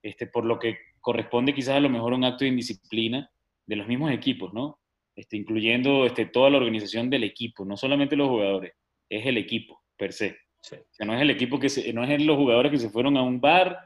[0.02, 3.30] Este, por lo que corresponde quizás a lo mejor un acto de indisciplina
[3.66, 4.80] de los mismos equipos, ¿no?
[5.16, 8.74] Este, incluyendo este, toda la organización del equipo, no solamente los jugadores,
[9.10, 10.38] es el equipo per se.
[10.60, 13.18] O sea, no es el equipo que se, no es los jugadores que se fueron
[13.18, 13.78] a un bar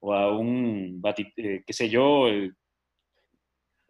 [0.00, 1.02] o a un,
[1.36, 2.52] eh, qué sé yo, eh,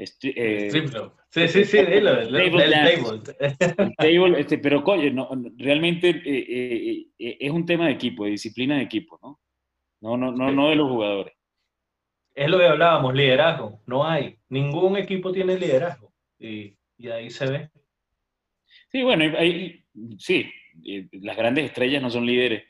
[0.07, 2.05] sí, sí, sí, el,
[3.97, 4.41] table.
[4.41, 8.83] este, pero coño, no, realmente eh, eh, es un tema de equipo, de disciplina de
[8.83, 9.41] equipo, ¿no?
[10.01, 11.35] No, no, no, no de los jugadores.
[12.35, 13.83] Es lo que hablábamos, liderazgo.
[13.87, 14.39] No hay.
[14.49, 16.13] Ningún equipo tiene liderazgo.
[16.39, 17.71] Y, y ahí se ve.
[18.91, 19.25] Sí, bueno,
[20.19, 20.51] sí,
[21.13, 22.65] las grandes estrellas no son líderes.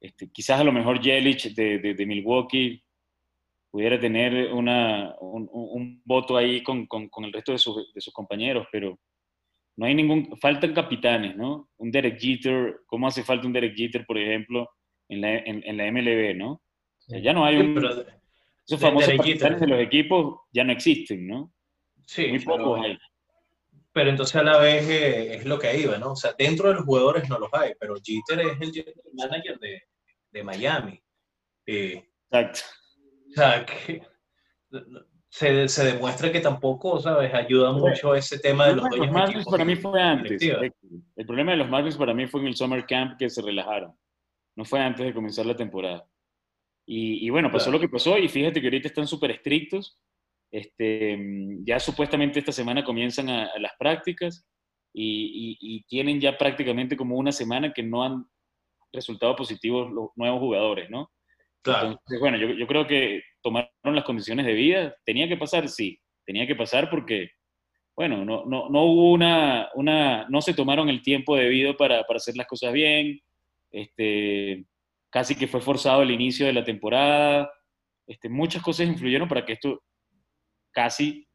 [0.00, 2.82] Este, quizás a lo mejor Yelich de, de, de Milwaukee
[3.72, 7.58] pudiera tener una, un, un, voto ahí con, con, con el resto de,
[7.94, 9.00] de, sus compañeros, pero
[9.76, 11.70] no hay ningún, faltan capitanes, ¿no?
[11.78, 14.68] Un Derek Jeter, ¿cómo hace falta un Derek Jeter, por ejemplo,
[15.08, 16.62] en la, en, en la MLB, ¿no?
[17.08, 17.78] ya no hay un...
[18.64, 21.52] esos famosos capitanes de los equipos ya no existen, ¿no?
[22.06, 22.98] Sí, Muy pocos hay.
[23.92, 26.12] Pero entonces a la vez eh, es lo que iba, ¿no?
[26.12, 29.82] O sea, dentro de los jugadores no los hay, pero Jeter es el manager de,
[30.30, 31.02] de Miami.
[31.66, 32.60] Eh, Exacto.
[33.32, 34.02] O sea, que
[35.28, 37.32] se, se, demuestra que tampoco, ¿sabes?
[37.32, 39.06] Ayuda mucho ese tema de los dueños.
[39.06, 40.42] Los Marlins para mí fue antes.
[40.42, 43.96] El problema de los Marlins para mí fue en el Summer Camp que se relajaron.
[44.54, 46.06] No fue antes de comenzar la temporada.
[46.84, 49.98] Y, y bueno, pasó lo que pasó y fíjate que ahorita están súper estrictos.
[50.50, 51.18] Este,
[51.64, 54.46] ya supuestamente esta semana comienzan a, las prácticas
[54.92, 58.26] y, y, y, tienen ya prácticamente como una semana que no han
[58.92, 61.10] resultado positivos los nuevos jugadores, ¿no?
[61.64, 64.96] Entonces, bueno, yo, yo, creo que tomaron las condiciones de vida.
[65.04, 65.68] ¿Tenía que pasar?
[65.68, 67.30] Sí, tenía que pasar porque,
[67.94, 72.16] bueno, no, no, no hubo una, una, no se tomaron el tiempo debido para, para
[72.16, 73.20] hacer las cosas bien.
[73.70, 74.64] Este,
[75.10, 77.50] casi que fue forzado el inicio de la temporada.
[78.06, 79.82] Este, muchas cosas influyeron para que esto
[80.72, 81.28] casi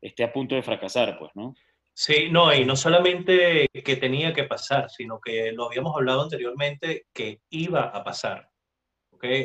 [0.00, 1.54] esté a punto de fracasar, pues, ¿no?
[1.94, 7.06] Sí, no, y no solamente que tenía que pasar, sino que lo habíamos hablado anteriormente,
[7.12, 8.51] que iba a pasar.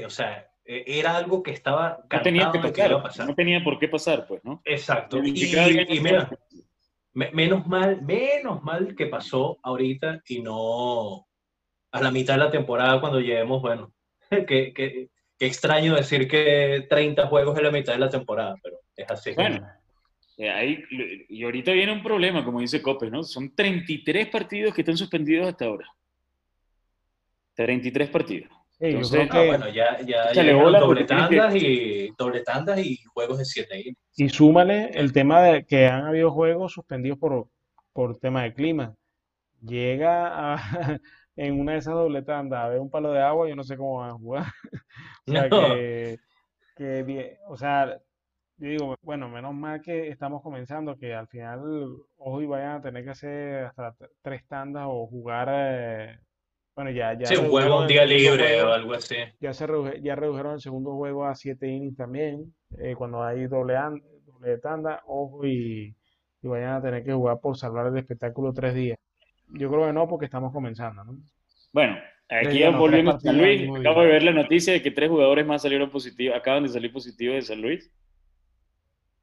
[0.05, 3.27] O sea, e, era algo que estaba no tenía que, pasar.
[3.27, 4.61] No tenía por qué pasar, pues, ¿no?
[4.65, 5.19] Exacto.
[5.23, 5.31] Y,
[6.01, 6.29] mira,
[7.13, 11.27] menos mal, menos mal que pasó ahorita y no
[11.91, 13.93] a la mitad de la temporada cuando lleguemos, bueno,
[14.29, 15.09] que, que,
[15.39, 19.33] extraño decir que 30 juegos es la mitad de la temporada, pero es así.
[19.33, 19.65] Bueno,
[20.37, 20.83] eh, ahí,
[21.29, 23.23] y ahorita viene un problema, como dice Copes, ¿no?
[23.23, 25.87] Son 33 partidos que están suspendidos hasta ahora.
[27.55, 28.56] 33 partidos.
[28.79, 33.95] Entonces, ah, bueno, ya, ya, ya doble tandas, y, doble tandas y juegos de 7
[34.15, 37.47] Y súmale el tema de que han habido juegos suspendidos por,
[37.91, 38.93] por tema de clima.
[39.61, 40.57] Llega a,
[41.35, 43.77] en una de esas doble tandas a ver un palo de agua, yo no sé
[43.77, 44.45] cómo van a jugar.
[45.27, 46.19] o sea, que,
[46.75, 47.99] que, o sea,
[48.57, 51.61] yo digo, bueno, menos mal que estamos comenzando, que al final
[52.17, 56.19] hoy vayan a tener que hacer hasta tres tandas o jugar eh,
[56.77, 57.25] bueno, ya, ya.
[57.25, 59.15] Sí, un juego un día libre o algo así.
[59.39, 59.65] Ya, se
[60.03, 63.73] ya redujeron el segundo juego a siete innings también, eh, cuando hay doble,
[64.41, 65.95] de tanda, ojo y,
[66.43, 68.99] y vayan a tener que jugar por salvar el espectáculo tres días.
[69.53, 71.17] Yo creo que no, porque estamos comenzando, ¿no?
[71.73, 71.97] Bueno,
[72.29, 75.47] aquí ya volviendo a San Luis, acabo de ver la noticia de que tres jugadores
[75.47, 77.91] más salieron positivos, acaban de salir positivos de San Luis.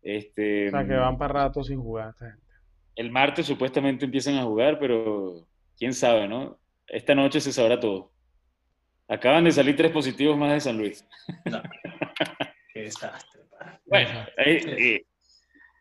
[0.02, 2.42] Este, o sea, que van para rato sin jugar esta gente.
[2.96, 5.46] El martes supuestamente empiezan a jugar, pero
[5.78, 6.58] quién sabe, ¿no?
[6.88, 8.12] Esta noche se sabrá todo.
[9.08, 11.06] Acaban de salir tres positivos más de San Luis.
[11.44, 11.62] No.
[12.72, 13.42] Qué desastre.
[13.86, 15.04] Bueno, eh,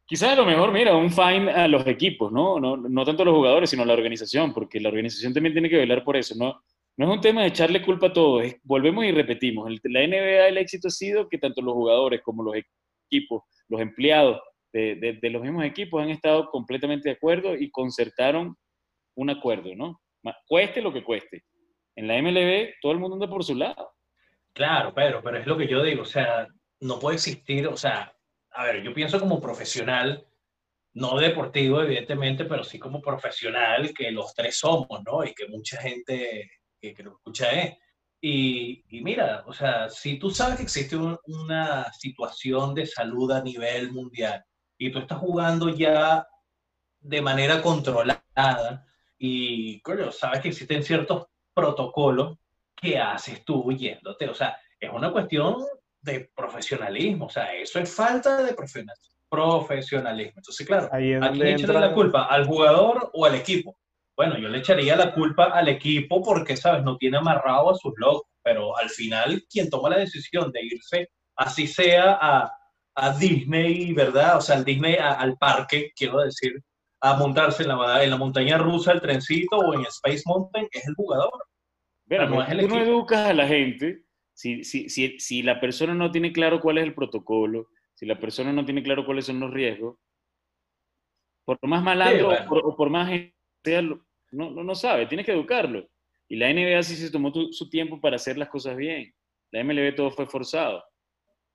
[0.05, 2.59] quizás a lo mejor, mira, un fine a los equipos, ¿no?
[2.59, 2.77] ¿no?
[2.77, 5.77] No tanto a los jugadores, sino a la organización, porque la organización también tiene que
[5.77, 6.61] velar por eso, ¿no?
[6.95, 9.71] No es un tema de echarle culpa a todos, volvemos y repetimos.
[9.83, 12.55] la NBA, el éxito ha sido que tanto los jugadores como los
[13.09, 14.39] equipos, los empleados
[14.71, 18.55] de, de los mismos equipos han estado completamente de acuerdo y concertaron
[19.15, 19.99] un acuerdo, ¿no?
[20.47, 21.43] Cueste lo que cueste.
[21.95, 23.93] En la MLB todo el mundo anda por su lado.
[24.53, 26.47] Claro, Pedro, pero es lo que yo digo, o sea,
[26.81, 28.15] no puede existir, o sea,
[28.51, 30.27] a ver, yo pienso como profesional,
[30.93, 35.23] no deportivo evidentemente, pero sí como profesional que los tres somos, ¿no?
[35.23, 37.77] Y que mucha gente que, que lo escucha es.
[38.21, 43.41] Y, y, mira, o sea, si tú sabes que existe una situación de salud a
[43.41, 44.45] nivel mundial
[44.77, 46.25] y tú estás jugando ya
[47.01, 48.85] de manera controlada
[49.17, 52.37] y, coño, sabes que existen ciertos protocolos,
[52.75, 54.27] ¿qué haces tú yéndote?
[54.29, 55.63] O sea, es una cuestión
[56.01, 60.33] de profesionalismo, o sea, eso es falta de profesionalismo.
[60.35, 62.25] Entonces, claro, ¿a quién echarle la culpa?
[62.25, 63.77] ¿Al jugador o al equipo?
[64.15, 66.83] Bueno, yo le echaría la culpa al equipo porque, ¿sabes?
[66.83, 71.09] No tiene amarrado a sus locos, pero al final, quien toma la decisión de irse,
[71.35, 72.51] así sea a,
[72.95, 74.37] a Disney, ¿verdad?
[74.37, 76.61] O sea, al Disney, al parque, quiero decir,
[77.03, 80.87] a montarse en la, en la montaña rusa, el trencito o en Space Mountain, es
[80.87, 81.33] el jugador.
[82.07, 85.59] Pero no, es el tú no educas a la gente si, si, si, si, la
[85.59, 89.25] persona no tiene claro cuál es el protocolo, si la persona no tiene claro cuáles
[89.25, 89.97] son los riesgos,
[91.43, 93.09] por más malandro o, por, más
[93.65, 95.85] sea, no, no, no, sabe, tienes que educarlo.
[96.29, 99.13] Y la NBA sí se tomó su tiempo para hacer las cosas bien.
[99.51, 100.81] La MLB todo fue forzado.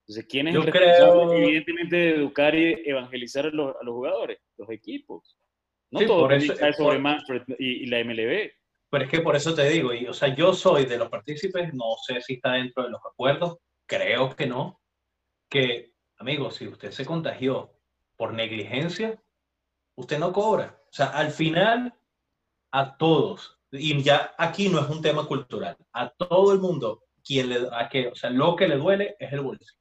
[0.08, 4.38] Entonces, ¿quién es el responsable, evidentemente, de educar y evangelizar a los, a los jugadores?
[4.56, 5.36] Los equipos.
[5.90, 8.50] No todo por eso, sobre Manfred y, y, la MLB.
[8.90, 11.74] Pero es que por eso te digo, y, o sea, yo soy de los partícipes,
[11.74, 14.80] no sé si está dentro de los acuerdos, creo que no,
[15.50, 17.74] que, amigo, si usted se contagió
[18.16, 19.22] por negligencia,
[19.94, 20.80] usted no cobra.
[20.90, 21.92] O sea, al final,
[22.72, 27.50] a todos, y ya aquí no es un tema cultural, a todo el mundo, quien
[27.50, 29.78] le, a que, o sea, lo que le duele es el bolsillo.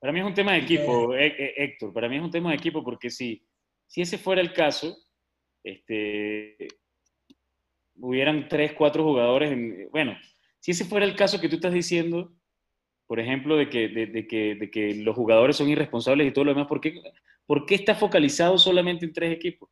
[0.00, 2.82] Para mí es un tema de equipo, Héctor, para mí es un tema de equipo
[2.82, 3.46] porque si,
[3.86, 4.96] si ese fuera el caso,
[5.62, 6.56] este,
[7.96, 9.90] hubieran tres, cuatro jugadores.
[9.90, 10.16] bueno,
[10.58, 12.32] si ese fuera el caso que tú estás diciendo,
[13.06, 16.52] por ejemplo, de que, de, que, de que los jugadores son irresponsables y todo lo
[16.52, 17.02] demás, ¿por qué,
[17.44, 19.68] ¿por qué está focalizado solamente en tres equipos?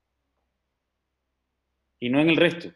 [2.00, 2.70] Y no en el resto.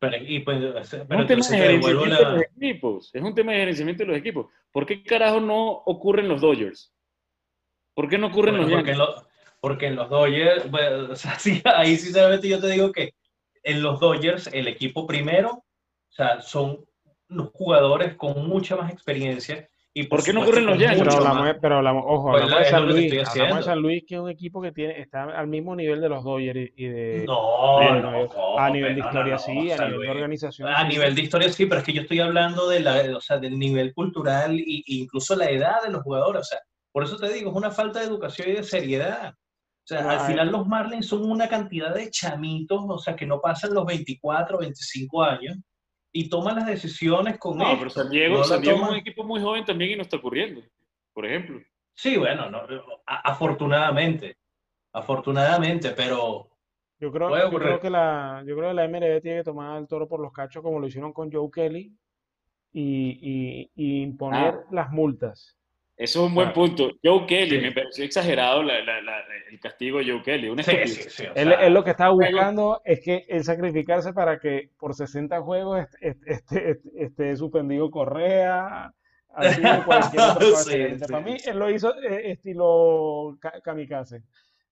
[0.00, 3.10] Pero, y pues, es un tema de gerenciamiento de los equipos.
[3.12, 4.46] Es un tema de gerenciamiento de los equipos.
[4.72, 6.94] ¿Por qué carajo no ocurren los Dodgers?
[7.94, 8.96] ¿Por qué no ocurren los porque,
[9.60, 10.64] porque en los Dodgers,
[11.10, 13.12] o sea, sí, ahí sinceramente yo te digo que
[13.62, 16.82] en los Dodgers el equipo primero, o sea, son
[17.28, 19.68] los jugadores con mucha más experiencia.
[19.92, 21.02] Y por, qué no ocurren los Yankees?
[21.02, 24.14] Pero hablamos, pero hablamos, ojo, pues hablamos, de San Luis, hablamos de San Luis, que
[24.14, 27.24] es un equipo que tiene, está al mismo nivel de los Dodgers y de...
[27.26, 31.52] No, no, a nivel de historia sí, a nivel de organización A nivel de historia
[31.52, 34.82] sí, pero es que yo estoy hablando de la, o sea, del nivel cultural e
[34.86, 36.42] incluso la edad de los jugadores.
[36.42, 36.60] O sea,
[36.92, 39.34] por eso te digo, es una falta de educación y de seriedad.
[39.34, 43.40] O sea, al final los Marlins son una cantidad de chamitos, o sea, que no
[43.40, 45.56] pasan los 24, 25 años
[46.12, 49.40] y toman las decisiones con no, pero San Diego, San Diego es un equipo muy
[49.40, 50.62] joven también y no está ocurriendo,
[51.12, 51.60] por ejemplo.
[51.94, 52.62] Sí, bueno, no,
[53.06, 54.38] afortunadamente,
[54.92, 56.48] afortunadamente, pero
[56.98, 59.86] yo creo, yo creo que la yo creo que la MLB tiene que tomar el
[59.86, 61.94] toro por los cachos como lo hicieron con Joe Kelly
[62.72, 64.68] y, y, y imponer ah.
[64.70, 65.59] las multas.
[66.00, 66.92] Eso es un buen punto.
[67.04, 70.48] Joe Kelly, me pareció exagerado el castigo de Joe Kelly.
[71.34, 76.80] él, lo que estaba buscando es que el sacrificarse para que por 60 juegos esté,
[76.94, 78.90] este, suspendido Correa,
[79.34, 80.54] así cualquier otro
[81.06, 84.22] Para mí, él lo hizo eh, estilo kamikaze.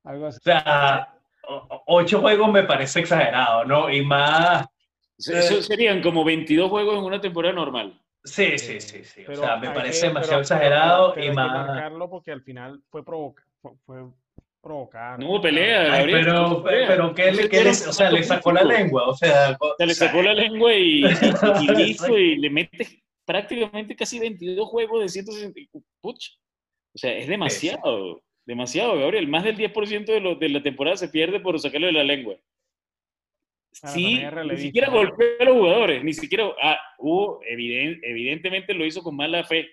[0.05, 0.39] Algo así.
[0.39, 1.15] O sea,
[1.89, 3.91] ocho juegos me parece exagerado, ¿no?
[3.91, 4.67] Y más.
[5.19, 8.01] Eso serían como 22 juegos en una temporada normal.
[8.29, 9.25] Sí, sí, sí, sí.
[9.27, 11.67] o sea, me parece demasiado exagerado y más.
[11.67, 13.45] marcarlo porque al final fue, provoca,
[13.85, 14.05] fue,
[14.61, 15.19] provocar.
[15.19, 18.65] No hubo pelea, Ay, pero, pero ¿qué le, qué le, o sea, le sacó la
[18.65, 23.95] lengua, o sea, se le sacó la lengua y, y, hizo y le mete prácticamente
[23.95, 25.61] casi 22 juegos de 160.
[26.01, 26.39] Puch.
[26.95, 28.23] O sea, es demasiado.
[28.47, 29.29] demasiado, Gabriel.
[29.29, 32.37] Más del 10% de, lo, de la temporada se pierde por sacarlo de la lengua.
[33.85, 39.17] Sí, ni siquiera golpeó a los jugadores, ni siquiera ah, hubo, evidentemente lo hizo con
[39.17, 39.69] mala fe,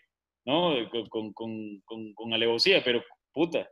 [0.46, 0.74] ¿no?
[1.10, 3.04] Con, con, con, con alevosía, pero
[3.34, 3.68] puta,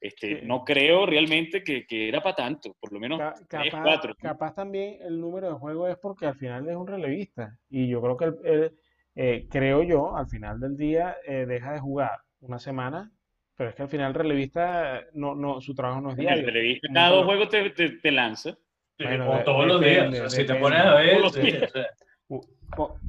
[0.00, 4.96] este, No creo realmente que, que, era para tanto, por lo menos capaz, Capaz también
[5.02, 7.58] el número de juegos es porque al final es un relevista.
[7.68, 8.72] Y yo creo que, el,
[9.14, 13.12] eh, creo yo, al final del día eh, deja de jugar una semana,
[13.54, 16.40] pero es que al final el relevista, no, no, su trabajo no es diario.
[16.40, 18.56] El relevista cada dos juegos te, te, lanza.
[19.04, 20.32] O todos los días.
[20.32, 21.20] si te pones a ver,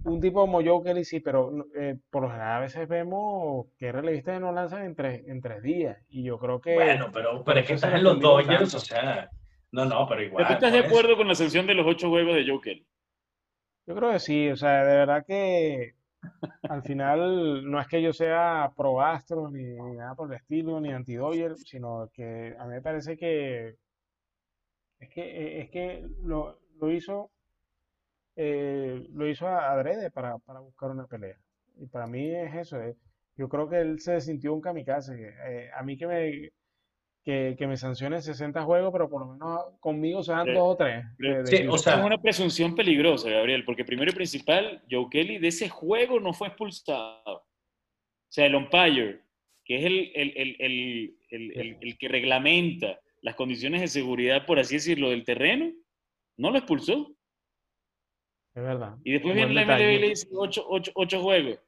[0.06, 4.42] un tipo como Joker sí, pero eh, por lo general a veces vemos que relevistas
[4.42, 5.98] no lanzan en tres, en tres días.
[6.10, 6.74] Y yo creo que.
[6.76, 9.30] Bueno, pero, pero es que estás en los Dodgers, o sea.
[9.72, 10.48] No, no, pero igual.
[10.48, 10.92] ¿Tú estás de pues.
[10.92, 12.82] acuerdo con la sanción de los ocho juegos de Joker?
[13.86, 15.96] Yo creo que sí, o sea, de verdad que
[16.70, 19.64] al final no es que yo sea pro Astro ni,
[19.96, 23.76] nada por el estilo, ni anti Dodger, sino que a mí me parece que
[25.02, 27.32] es que, es que lo, lo hizo
[28.36, 31.38] eh, lo hizo adrede para, para, buscar una pelea.
[31.78, 32.82] Y para mí es eso.
[32.82, 32.96] Eh.
[33.36, 35.34] Yo creo que él se sintió un kamikaze.
[35.48, 36.52] Eh, a mí que me,
[37.24, 40.78] que, que me sancione 60 juegos, pero por lo menos conmigo se dan dos o
[40.78, 41.04] tres.
[41.46, 45.50] sí, o sea, es una presunción peligrosa, Gabriel, porque primero y principal, Joe Kelly de
[45.50, 47.38] ese juego no fue expulsado.
[47.38, 49.24] O sea, el umpire,
[49.66, 54.76] que es el, el, el, el, el que reglamenta las condiciones de seguridad, por así
[54.76, 55.72] decirlo, del terreno,
[56.38, 57.16] no lo expulsó.
[58.54, 58.98] Es verdad.
[59.04, 61.60] Y después viene la MLB y le dice ocho, ocho, ocho juegos.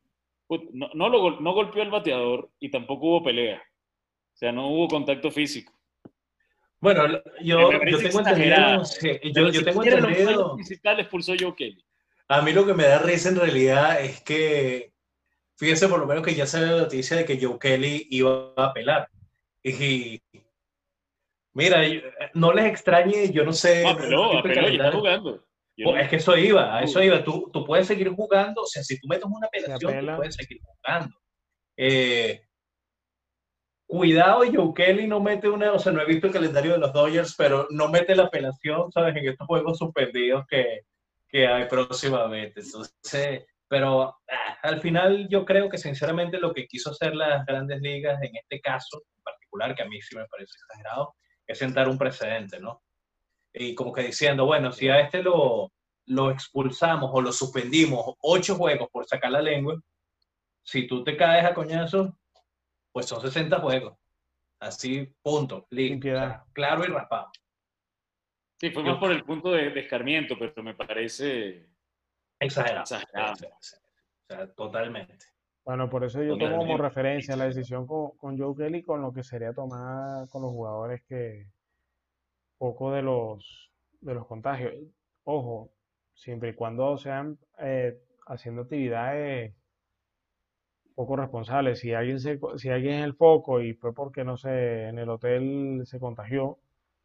[0.73, 3.57] No, no, lo, no golpeó el bateador y tampoco hubo pelea.
[3.57, 5.73] O sea, no hubo contacto físico.
[6.79, 7.07] Bueno,
[7.41, 8.83] yo, yo tengo entendido.
[9.33, 10.55] yo, yo tengo entendido.
[10.55, 11.83] principal expulsó Joe Kelly.
[12.27, 14.91] A mí lo que me da risa en realidad es que,
[15.55, 18.65] fíjense por lo menos que ya sale la noticia de que Joe Kelly iba a
[18.65, 19.07] apelar.
[19.63, 20.21] Y,
[21.53, 21.81] mira,
[22.33, 23.83] no les extrañe, yo no sé.
[23.83, 25.45] No, apeló, apeló, y está jugando.
[25.75, 27.23] Es que eso iba, a eso iba.
[27.23, 30.59] Tú, tú puedes seguir jugando, o sea, si tú metes una apelación, tú puedes seguir
[30.61, 31.15] jugando.
[31.75, 32.41] Eh,
[33.87, 36.93] cuidado, Joe Kelly no mete una, o sea, no he visto el calendario de los
[36.93, 39.15] Dodgers, pero no mete la apelación, ¿sabes?
[39.15, 40.81] En estos juegos suspendidos que,
[41.27, 42.61] que hay próximamente.
[42.61, 47.81] Entonces, pero ah, al final yo creo que sinceramente lo que quiso hacer las grandes
[47.81, 51.15] ligas en este caso en particular, que a mí sí me parece exagerado,
[51.53, 52.83] es sentar un precedente, ¿no?
[53.53, 55.71] y como que diciendo, bueno, si a este lo,
[56.07, 59.79] lo expulsamos o lo suspendimos ocho juegos por sacar la lengua,
[60.63, 62.17] si tú te caes a coñazo,
[62.91, 63.97] pues son 60 juegos.
[64.59, 65.67] Así, punto,
[66.53, 67.29] claro y raspado.
[68.59, 71.67] Sí, fue más por el punto de, de escarmiento, pero me parece
[72.39, 72.81] exagerado.
[72.81, 73.33] exagerado.
[73.33, 75.32] O sea, totalmente.
[75.65, 79.13] Bueno, por eso yo tomo como referencia la decisión con, con Joe Kelly con lo
[79.13, 81.47] que sería tomar con los jugadores que,
[82.57, 84.73] poco de los, de los contagios.
[85.23, 85.71] Ojo,
[86.13, 87.97] siempre y cuando sean eh,
[88.27, 89.53] haciendo actividades
[90.95, 91.79] poco responsables.
[91.79, 95.09] Si alguien, se, si alguien es el foco y fue porque, no sé, en el
[95.09, 96.57] hotel se contagió.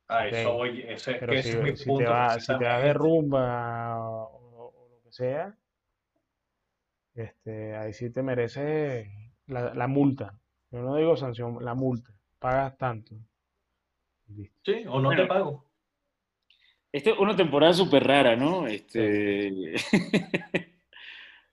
[0.08, 5.54] Ah, eso, oye, pero si, te vas si te de rumba o, lo que sea,
[7.18, 10.38] este, ahí sí te merece la, la multa.
[10.70, 12.12] Yo no digo sanción, la multa.
[12.38, 13.16] Pagas tanto.
[14.64, 15.64] Sí, o no te pago.
[16.92, 18.66] Esta es una temporada súper rara, ¿no?
[18.66, 19.48] Este,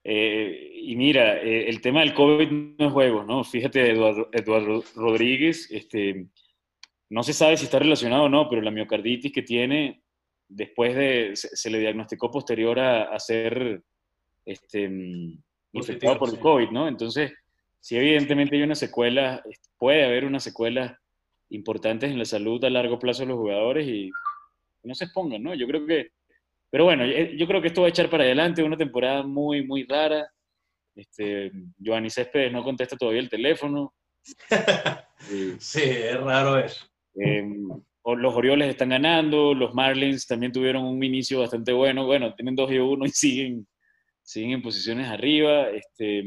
[0.04, 3.44] eh, y mira, eh, el tema del COVID no es juego, ¿no?
[3.44, 6.28] Fíjate, Eduardo, Eduardo, Rodríguez, este,
[7.10, 10.04] no se sabe si está relacionado o no, pero la miocarditis que tiene,
[10.48, 13.84] después de, se, le diagnosticó posterior a, ser
[14.46, 14.90] este,
[15.80, 16.88] infectado por el COVID, ¿no?
[16.88, 17.34] Entonces,
[17.80, 19.44] sí, evidentemente hay una secuela,
[19.78, 21.00] puede haber una secuela
[21.50, 24.12] importantes en la salud a largo plazo de los jugadores y
[24.84, 25.54] no se expongan, ¿no?
[25.54, 26.12] Yo creo que,
[26.70, 29.66] pero bueno, eh, yo creo que esto va a echar para adelante una temporada muy,
[29.66, 30.28] muy rara.
[30.96, 33.94] Este, Giovanni Céspedes no contesta todavía el teléfono.
[35.60, 36.86] sí, es raro eso.
[37.16, 37.68] Em,
[38.14, 42.06] los Orioles están ganando, los Marlins también tuvieron un inicio bastante bueno.
[42.06, 43.68] Bueno, tienen 2 y 1 y siguen,
[44.26, 45.70] siguen en posiciones arriba.
[45.70, 46.26] Este,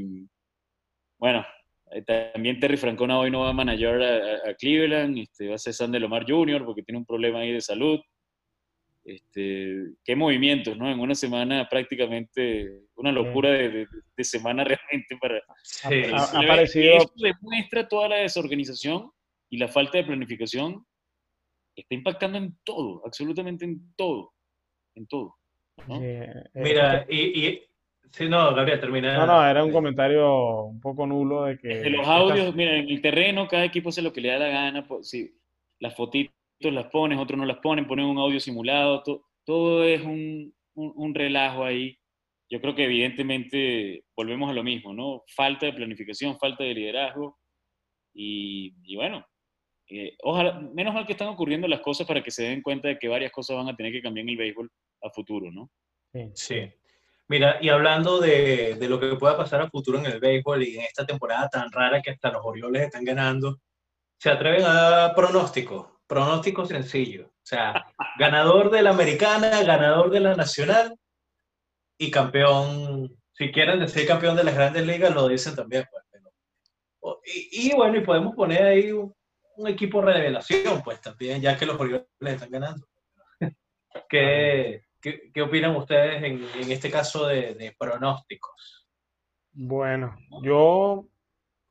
[1.19, 1.45] bueno,
[1.91, 4.03] eh, también Terry Francona hoy no va a manager
[4.47, 6.65] a, Cleveland, este, va a ser Sander Lomar Jr.
[6.65, 8.01] porque tiene un problema ahí de salud.
[9.05, 10.91] Este, qué movimientos, ¿no?
[10.91, 13.87] En una semana prácticamente, una locura de,
[14.19, 15.41] semana realmente para...
[15.63, 16.03] Sí.
[16.13, 16.97] Ha, aparecido...
[16.99, 19.11] Eso demuestra toda la desorganización
[19.51, 20.85] y la falta de planificación.
[21.75, 24.35] Está impactando en todo, absolutamente en todo,
[24.95, 25.37] en todo.
[26.01, 27.63] Eh, Mira, y,
[28.13, 29.17] Sí, no, Gabriel, termina.
[29.17, 31.69] No, no, era un comentario un poco nulo de que.
[31.69, 34.49] De los audios, mira, en el terreno cada equipo hace lo que le da la
[34.49, 34.87] gana.
[34.87, 35.35] Pues, si
[35.81, 39.03] las fotitos las pones, otros no las ponen, ponen un audio simulado,
[39.45, 41.99] todo es un, un, relajo ahí.
[42.51, 45.23] Yo creo que evidentemente volvemos a lo mismo, ¿no?
[45.35, 47.39] Falta de planificación, falta de liderazgo.
[48.15, 49.25] Y, y bueno,
[49.91, 52.99] eh, ojalá, menos mal que están ocurriendo las cosas para que se den cuenta de
[52.99, 54.71] que varias cosas van a tener que cambiar en el béisbol
[55.03, 55.71] a futuro, ¿no?
[56.35, 56.71] Sí.
[57.29, 60.79] Mira, y hablando de, de, lo que pueda pasar a futuro en el béisbol y
[60.79, 63.61] en esta temporada tan rara que hasta los Orioles están ganando,
[64.19, 66.01] ¿se atreven a dar pronóstico?
[66.07, 67.27] Pronóstico sencillo.
[67.27, 67.87] O sea,
[68.19, 70.97] ganador de la americana, ganador de la nacional
[71.99, 73.15] y campeón.
[73.33, 75.85] Si quieren decir campeón de las grandes ligas, lo dicen también.
[76.99, 79.15] Pues, y, y, bueno, y podemos poner ahí un,
[79.57, 82.87] un, equipo revelación, pues también, ya que los Orioles están ganando.
[84.09, 84.88] ¿Qué,
[85.33, 88.87] ¿Qué, opinan ustedes en, este caso de, pronósticos?
[89.53, 91.07] Bueno, yo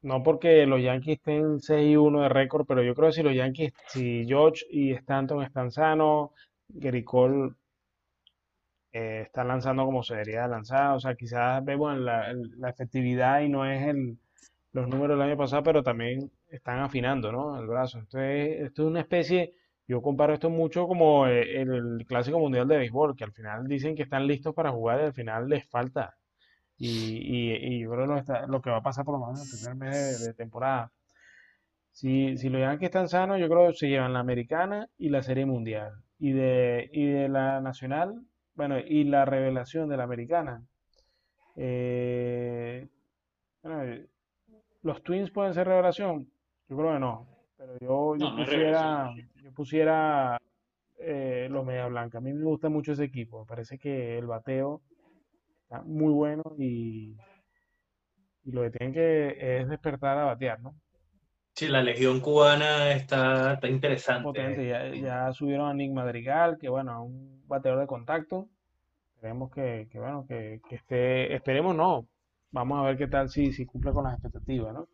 [0.02, 3.24] no porque los Yankees estén 6 y 1 de récord, pero yo creo que si
[3.24, 6.32] los Yankees, si George y Stanton están sanos,
[6.68, 7.54] Gary Cole
[8.92, 13.50] eh, está lanzando como se debería lanzar, o sea, quizás vemos la, la efectividad y
[13.50, 14.18] no es el,
[14.78, 17.60] los números del año pasado, pero también están afinando, ¿no?
[17.60, 18.00] El brazo.
[18.00, 19.54] Entonces, esto es una especie
[19.88, 23.96] yo comparo esto mucho como eh, el, Clásico Mundial de Béisbol, que al final dicen
[23.96, 26.16] que están listos para jugar y al final les falta.
[26.78, 29.78] Y, y, yo creo lo, lo, que va a pasar por lo menos en el
[29.78, 30.92] primer mes de, temporada.
[31.92, 35.24] Si, si lo que están sanos, yo creo que se llevan la americana y la
[35.24, 35.94] serie mundial.
[36.20, 38.22] Y de, y de la nacional,
[38.56, 40.64] bueno, y la revelación de la americana.
[41.56, 42.88] Eh,
[43.64, 44.08] bueno,
[44.84, 46.30] ¿Los Twins pueden ser revelación?
[46.70, 47.28] Yo creo que no.
[47.58, 48.36] Pero yo, yo
[49.58, 50.40] pusiera
[51.00, 52.20] eh, los Media Blanca.
[52.20, 53.40] A mí me gusta mucho ese equipo.
[53.40, 54.84] Me parece que el bateo
[55.64, 57.18] está muy bueno y,
[58.44, 60.76] y lo que tienen que es despertar a batear, ¿no?
[61.56, 64.24] Sí, la Legión Cubana está, está interesante.
[64.24, 64.68] Potente.
[64.68, 68.48] Ya, ya, subieron a Nick Madrigal, que bueno, un bateador de contacto.
[69.16, 72.08] Esperemos que, que bueno, que, que, esté, esperemos no.
[72.52, 74.88] Vamos a ver qué tal si, si cumple con las expectativas, ¿no?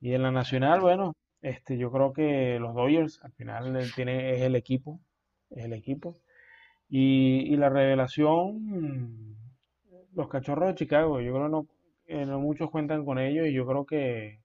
[0.00, 4.42] Y en la nacional, bueno, este, yo creo que los Dodgers al final tiene, es
[4.42, 5.00] el equipo,
[5.50, 6.18] es el equipo.
[6.88, 9.36] Y, y la revelación,
[10.14, 11.68] los cachorros de Chicago, yo creo que no,
[12.06, 14.40] eh, no muchos cuentan con ellos y yo creo que,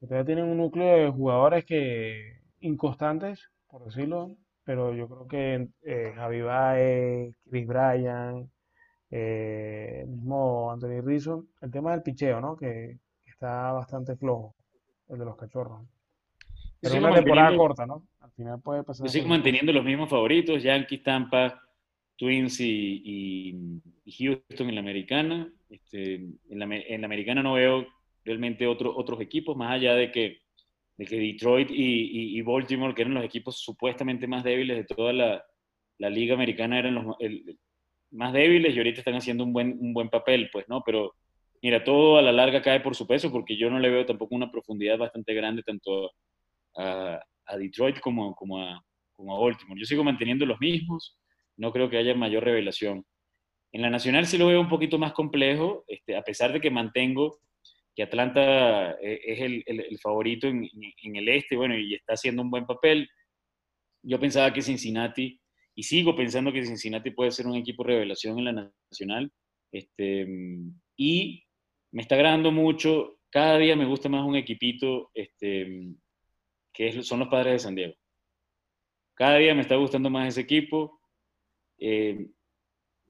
[0.00, 6.12] todavía tienen un núcleo de jugadores que inconstantes, por decirlo, pero yo creo que eh,
[6.14, 8.50] Javi Baez, Chris Bryan,
[9.10, 12.56] eh, el mismo Anthony Rizzo, el tema del picheo, ¿no?
[12.56, 14.54] Que, que está bastante flojo
[15.10, 15.82] el de los cachorros.
[16.80, 18.06] Pero una temporada corta, ¿no?
[18.20, 19.06] Al final puede pasar.
[19.06, 21.62] Yo sigo manteniendo los mismos favoritos, Yankees, Tampa,
[22.16, 23.80] Twins y,
[24.18, 25.52] Houston en la americana.
[25.68, 27.86] Este, en, la, en, la, americana no veo
[28.24, 30.38] realmente otro, otros equipos, más allá de que,
[30.96, 35.12] de que Detroit y, y, Baltimore, que eran los equipos supuestamente más débiles de toda
[35.12, 35.44] la,
[35.98, 37.58] la liga americana, eran los el,
[38.10, 40.82] más débiles y ahorita están haciendo un buen, un buen papel, pues, ¿no?
[40.84, 41.14] Pero
[41.62, 44.34] mira, todo a la larga cae por su peso porque yo no le veo tampoco
[44.34, 46.12] una profundidad bastante grande tanto
[46.76, 48.82] a, a Detroit como, como, a,
[49.14, 49.78] como a Baltimore.
[49.78, 51.18] Yo sigo manteniendo los mismos,
[51.56, 53.04] no creo que haya mayor revelación.
[53.72, 56.70] En la Nacional sí lo veo un poquito más complejo, este, a pesar de que
[56.70, 57.38] mantengo
[57.94, 60.68] que Atlanta eh, es el, el, el favorito en,
[61.02, 63.08] en, el este, bueno, y está haciendo un buen papel.
[64.02, 65.40] Yo pensaba que Cincinnati,
[65.74, 69.30] y sigo pensando que Cincinnati puede ser un equipo revelación en la Nacional,
[69.72, 70.26] este,
[70.96, 71.44] y
[71.92, 73.18] me está agradando mucho.
[73.30, 75.94] Cada día me gusta más un equipito este,
[76.72, 77.94] que son los padres de San Diego.
[79.14, 81.00] Cada día me está gustando más ese equipo.
[81.78, 82.26] Eh,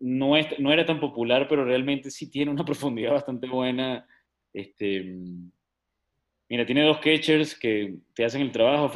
[0.01, 4.07] no, es, no era tan popular, pero realmente sí tiene una profundidad bastante buena.
[4.53, 5.05] Este,
[6.49, 8.91] mira, tiene dos catchers que te hacen el trabajo,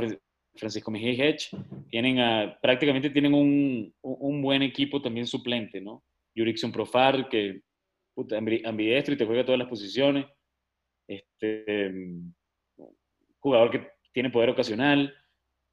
[0.56, 1.50] Francisco Mejía y Hedge.
[1.90, 6.02] Tienen prácticamente tienen un, un, buen equipo también suplente, ¿no?
[6.36, 7.62] Jurickson Profar, que
[8.14, 10.26] puta, ambidestro y te juega todas las posiciones.
[11.06, 11.92] Este,
[13.38, 15.14] jugador que tiene poder ocasional,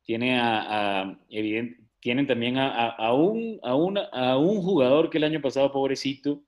[0.03, 5.19] tiene a, a evidente, tienen también a, a, un, a, una, a un jugador que
[5.19, 6.43] el año pasado, pobrecito,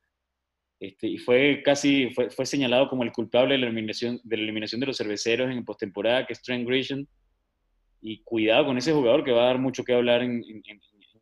[0.80, 4.44] este, y fue casi, fue, fue, señalado como el culpable de la eliminación de, la
[4.44, 7.06] eliminación de los cerveceros en postemporada, que es Trent Grisham,
[8.02, 10.64] y cuidado con ese jugador que va a dar mucho que hablar en, en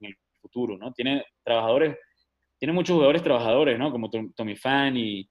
[0.02, 0.92] el futuro, ¿no?
[0.94, 1.96] Tiene trabajadores
[2.62, 3.92] tiene muchos jugadores trabajadores, ¿no?
[3.92, 5.28] Como Tommy Fan y,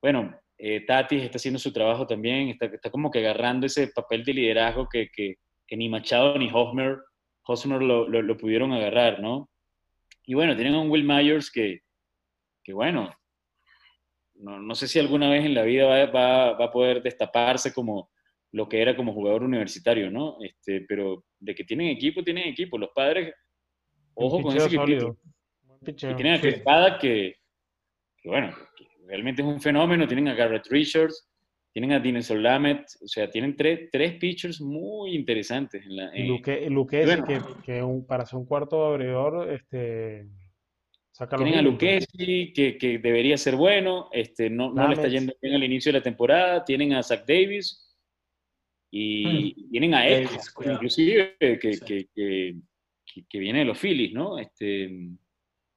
[0.00, 4.24] bueno, eh, Tatis está haciendo su trabajo también, está, está como que agarrando ese papel
[4.24, 5.34] de liderazgo que, que,
[5.66, 6.98] que ni Machado ni Hosmer,
[7.44, 9.50] Hosmer lo, lo, lo, pudieron agarrar, ¿no?
[10.26, 11.80] Y bueno, tienen a un Will Myers que,
[12.62, 13.12] que bueno,
[14.34, 18.12] no, sé si alguna vez en la vida va, va, a poder destaparse como
[18.52, 20.36] lo que era como jugador universitario, ¿no?
[20.40, 22.78] Este, pero de que tienen equipo, tienen equipo.
[22.78, 23.34] Los padres,
[24.14, 24.78] ojo con ese
[25.90, 27.36] Y tienen a Crispada que,
[28.18, 28.54] que, bueno,
[29.06, 30.06] realmente es un fenómeno.
[30.06, 31.28] Tienen a Garrett Richards,
[31.72, 35.84] tienen a Dines Lamet, o sea, tienen tres, tres pitchers muy interesantes.
[35.84, 40.26] En la, Luque, Luque que, que para ser un cuarto abridor, este,
[41.36, 45.54] tienen a Lucchesi, que, que, debería ser bueno, este, no, no le está yendo bien
[45.54, 46.64] al inicio de la temporada.
[46.64, 47.96] Tienen a Zach Davis
[48.90, 49.70] y hmm.
[49.70, 52.08] tienen a Echo, inclusive, que, que,
[53.28, 54.38] que, viene de los Phillies, ¿no?
[54.38, 54.90] Este,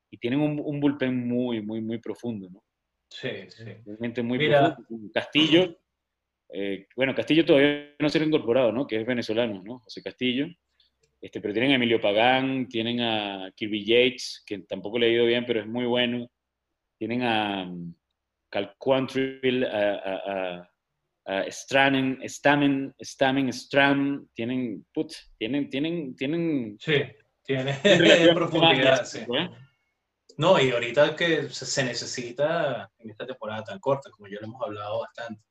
[0.10, 2.64] y tienen un, un, bullpen muy, muy, muy profundo, ¿no?
[3.10, 3.66] Sí, sí.
[3.86, 5.12] Realmente muy profundo.
[5.14, 5.78] Castillo,
[6.49, 8.88] eh, bueno, Castillo todavía no se ha incorporado, ¿no?
[8.88, 9.80] Que es venezolano, ¿no?
[9.80, 10.47] José Castillo.
[11.20, 15.26] Este, pero tienen a Emilio Pagán, tienen a Kirby Yates, que tampoco le ha ido
[15.26, 16.30] bien, pero es muy bueno.
[16.97, 17.93] Tienen a um,
[18.49, 20.70] Cal Quantrill, a, a,
[21.26, 26.78] a, Stamen, Stamen, Stram, tienen, put, tienen, tienen, tienen...
[26.80, 27.03] Sí,
[27.43, 27.76] tienen
[28.36, 29.22] profundidad, sí.
[30.38, 34.61] No, y ahorita que se necesita en esta temporada tan corta, como ya lo hemos
[34.61, 35.43] hablado bastante.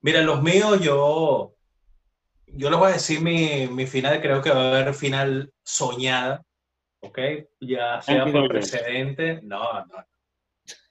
[0.00, 1.54] Mira, los míos yo
[2.54, 6.44] yo les voy a decir mi, mi, final, creo que va a haber final soñada,
[7.00, 7.18] ¿ok?
[7.60, 10.04] Ya sea por precedente, no, no.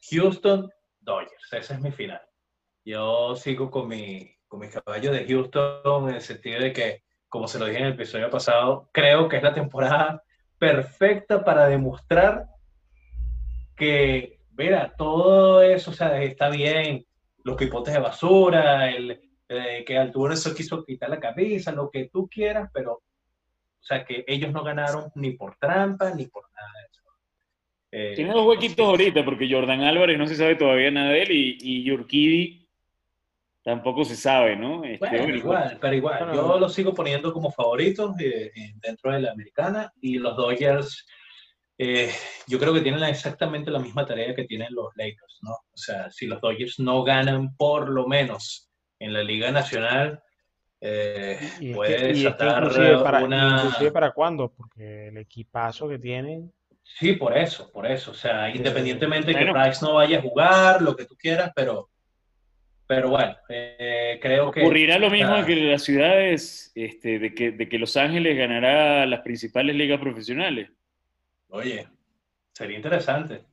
[0.09, 0.69] Houston,
[0.99, 2.21] Dodgers, ese es mi final.
[2.83, 7.47] Yo sigo con mi, con mi caballo de Houston en el sentido de que, como
[7.47, 10.23] se lo dije en el episodio pasado, creo que es la temporada
[10.57, 12.47] perfecta para demostrar
[13.81, 17.03] que, mira, todo eso, o sea, está bien,
[17.43, 19.19] los pipotes de basura, el,
[19.49, 23.03] eh, que Altuve se quiso quitar la cabeza, lo que tú quieras, pero, o
[23.83, 27.01] sea, que ellos no ganaron ni por trampa ni por nada de eso.
[27.91, 31.31] Eh, Tiene dos huequitos ahorita, porque Jordan Álvarez no se sabe todavía nada de él
[31.31, 32.69] y, y Yurkidi
[33.63, 34.83] tampoco se sabe, ¿no?
[34.83, 39.31] Este, bueno, igual, pero igual, yo los sigo poniendo como favoritos eh, dentro de la
[39.31, 41.07] americana y los Dodgers.
[42.47, 45.51] Yo creo que tienen exactamente la misma tarea que tienen los Lakers, ¿no?
[45.51, 48.69] O sea, si los Dodgers no ganan por lo menos
[48.99, 50.21] en la Liga Nacional
[50.79, 51.39] eh,
[51.73, 52.71] puede desatar
[53.03, 53.63] para, una...
[53.65, 56.51] Inclusive para cuándo, porque el equipazo que tienen...
[56.83, 58.11] Sí, por eso, por eso.
[58.11, 61.89] O sea, independientemente de que Price no vaya a jugar, lo que tú quieras, pero,
[62.85, 64.61] pero bueno, eh, creo que...
[64.61, 69.21] Ocurrirá lo mismo que las ciudades, este, de, que, de que Los Ángeles ganará las
[69.21, 70.69] principales ligas profesionales.
[71.51, 71.87] Oye,
[72.53, 73.45] sería interesante.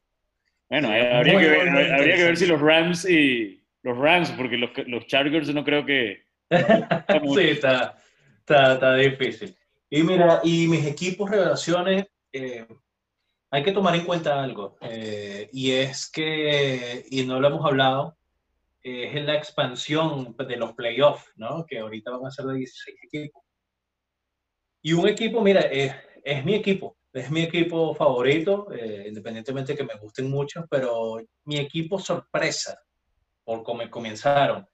[0.68, 4.70] Bueno, habría, que ver, habría que ver si los Rams y, los Rams, porque los,
[4.86, 6.24] los Chargers no creo que...
[7.34, 7.98] sí, está,
[8.46, 9.56] está, difícil.
[9.90, 12.66] Y mira, y mis equipos revelaciones, eh,
[13.50, 18.18] hay que tomar en cuenta algo, eh, y es que, y no lo hemos hablado,
[18.82, 21.66] es la expansión de los playoffs, ¿no?
[21.66, 23.42] Que ahorita van a ser de 16 equipos.
[24.82, 25.94] Y un equipo, mira, es,
[26.24, 31.18] es mi equipo, es mi equipo favorito, eh, independientemente de que me gusten mucho, pero
[31.44, 32.80] mi equipo sorpresa
[33.44, 34.66] por cómo comenzaron.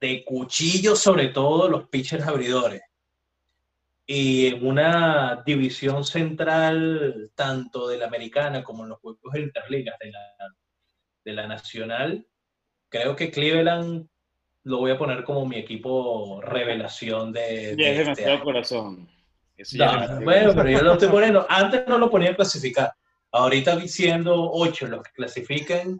[0.00, 2.82] De cuchillo, sobre todo, los pitchers abridores.
[4.06, 9.96] Y en una división central, tanto de la americana como en los juegos de interligas
[10.00, 10.54] de la,
[11.24, 12.26] de la nacional,
[12.88, 14.08] creo que Cleveland
[14.64, 17.76] lo voy a poner como mi equipo revelación de.
[17.78, 19.08] Ya es este demasiado corazón.
[20.22, 21.46] Bueno, pero yo lo estoy poniendo.
[21.48, 22.92] Antes no lo ponía a clasificar.
[23.32, 25.98] Ahorita siendo ocho los que clasifiquen,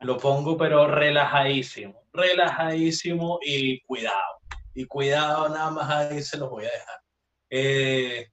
[0.00, 4.40] lo pongo pero relajadísimo, relajadísimo y cuidado.
[4.74, 7.00] Y cuidado, nada más ahí se los voy a dejar.
[7.50, 8.28] Eh,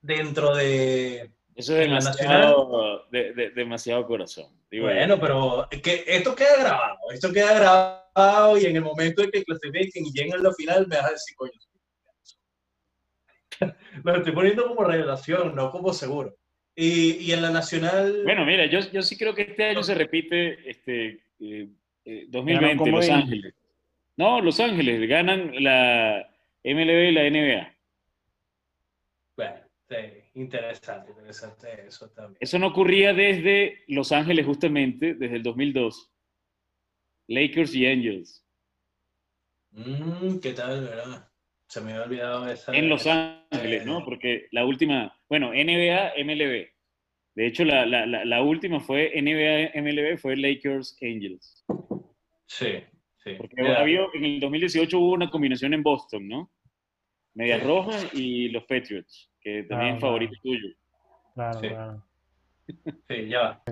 [0.00, 1.30] dentro de...
[1.54, 4.46] Eso es demasiado, de, demasiado corazón.
[4.70, 9.44] bueno, pero que esto queda grabado, esto queda grabado y en el momento en que
[9.44, 11.52] clasifiquen y lleguen a la final me vas a decir, coño,
[14.04, 16.36] lo estoy poniendo como revelación, no como seguro.
[16.74, 18.22] Y, y, en la nacional.
[18.24, 22.90] Bueno, mira, yo, yo sí creo que este año se repite este, 2020, eh, eh,
[22.90, 23.54] Los Ángeles.
[24.16, 26.26] No, Los Ángeles ganan la
[26.64, 27.76] MLB y la NBA.
[29.36, 29.56] Bueno,
[29.88, 29.96] sí,
[30.34, 32.38] interesante, interesante eso también.
[32.40, 36.10] Eso no ocurría desde Los Ángeles, justamente, desde el 2002.
[37.28, 38.46] Lakers y Angels.
[39.72, 41.31] Mm, ¿Qué tal, verdad?
[41.72, 42.76] Se me había olvidado esa.
[42.76, 44.04] En Los Ángeles, ¿no?
[44.04, 46.68] Porque la última, bueno, NBA, MLB.
[47.34, 51.64] De hecho, la, la, la, última fue NBA, MLB, fue Lakers Angels.
[52.44, 52.84] Sí,
[53.24, 53.30] sí.
[53.38, 56.52] Porque había, en el 2018 hubo una combinación en Boston, ¿no?
[57.32, 60.68] Medias Rojas y los Patriots, que también es favorito tuyo.
[61.32, 62.04] Claro, claro.
[63.08, 63.62] Sí, ya va.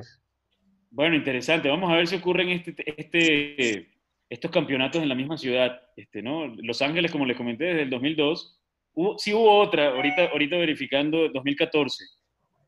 [0.90, 1.68] Bueno, interesante.
[1.68, 3.90] Vamos a ver si ocurren este, este,
[4.31, 5.83] estos campeonatos en la misma ciudad.
[5.97, 6.47] Este, ¿no?
[6.47, 8.59] Los Ángeles, como les comenté, desde el 2002.
[8.95, 12.05] Hubo, sí hubo otra, ahorita, ahorita verificando, 2014,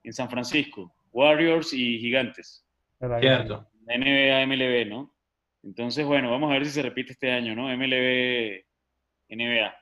[0.04, 0.92] en San Francisco.
[1.12, 2.66] Warriors y Gigantes.
[3.20, 3.68] Cierto.
[3.86, 5.14] NBA, MLB, ¿no?
[5.62, 7.68] Entonces, bueno, vamos a ver si se repite este año, ¿no?
[7.68, 8.64] MLB,
[9.28, 9.74] NBA.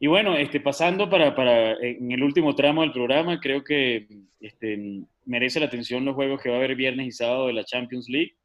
[0.00, 4.06] Y bueno, este, pasando para, para, en el último tramo del programa, creo que
[4.38, 7.64] este, merece la atención los juegos que va a haber viernes y sábado de la
[7.64, 8.36] Champions League,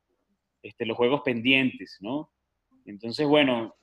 [0.64, 2.32] este, los juegos pendientes, ¿no?
[2.86, 3.76] Entonces, bueno,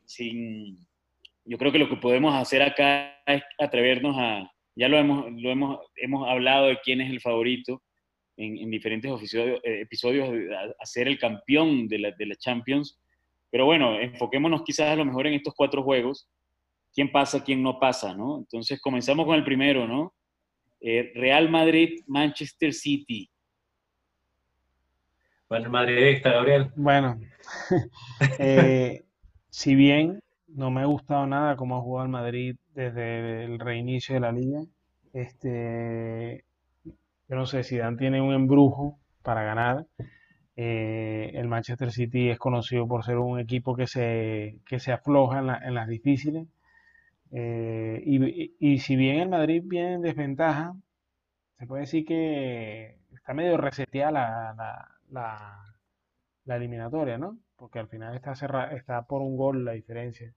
[1.44, 5.50] yo creo que lo que podemos hacer acá es atrevernos a, ya lo hemos, lo
[5.50, 7.82] hemos, hemos hablado de quién es el favorito
[8.36, 10.28] en, en diferentes episodios, eh, episodios
[10.78, 12.98] a, ser el campeón de la, de la Champions,
[13.50, 16.28] pero bueno, enfoquémonos quizás a lo mejor en estos cuatro juegos
[16.94, 18.38] quién pasa, quién no pasa, ¿no?
[18.38, 20.14] Entonces comenzamos con el primero, ¿no?
[20.80, 23.28] Eh, Real Madrid, Manchester City.
[25.50, 26.70] Bueno, el madridista, Gabriel.
[26.76, 27.18] Bueno,
[28.38, 29.02] eh,
[29.50, 34.14] si bien no me ha gustado nada cómo ha jugado el Madrid desde el reinicio
[34.14, 34.60] de la liga,
[35.12, 36.44] este,
[36.84, 39.86] yo no sé si Dan tiene un embrujo para ganar.
[40.54, 45.40] Eh, el Manchester City es conocido por ser un equipo que se, que se afloja
[45.40, 46.46] en las difíciles
[47.32, 50.74] eh, y, si bien el Madrid viene en desventaja,
[51.58, 55.58] se puede decir que está medio reseteada la, la, la,
[56.46, 57.38] eliminatoria, ¿no?
[57.56, 58.32] Porque al final está,
[58.74, 60.34] está por un gol la diferencia.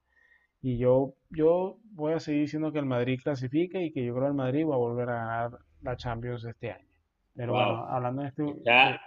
[0.62, 4.26] Y yo, yo voy a seguir diciendo que el Madrid clasifica y que yo creo
[4.26, 6.88] que el Madrid va a volver a ganar la Champions este año.
[7.34, 8.46] Pero bueno, hablando de esto...
[8.56, 9.00] Está,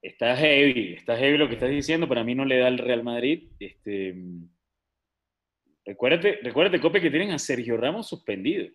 [0.00, 2.08] está heavy, está heavy lo que estás diciendo.
[2.08, 3.50] Para mí no le da el Real Madrid.
[3.58, 4.14] Este,
[5.86, 8.66] Recuérdate, recuérdate, Cope, que tienen a Sergio Ramos suspendido.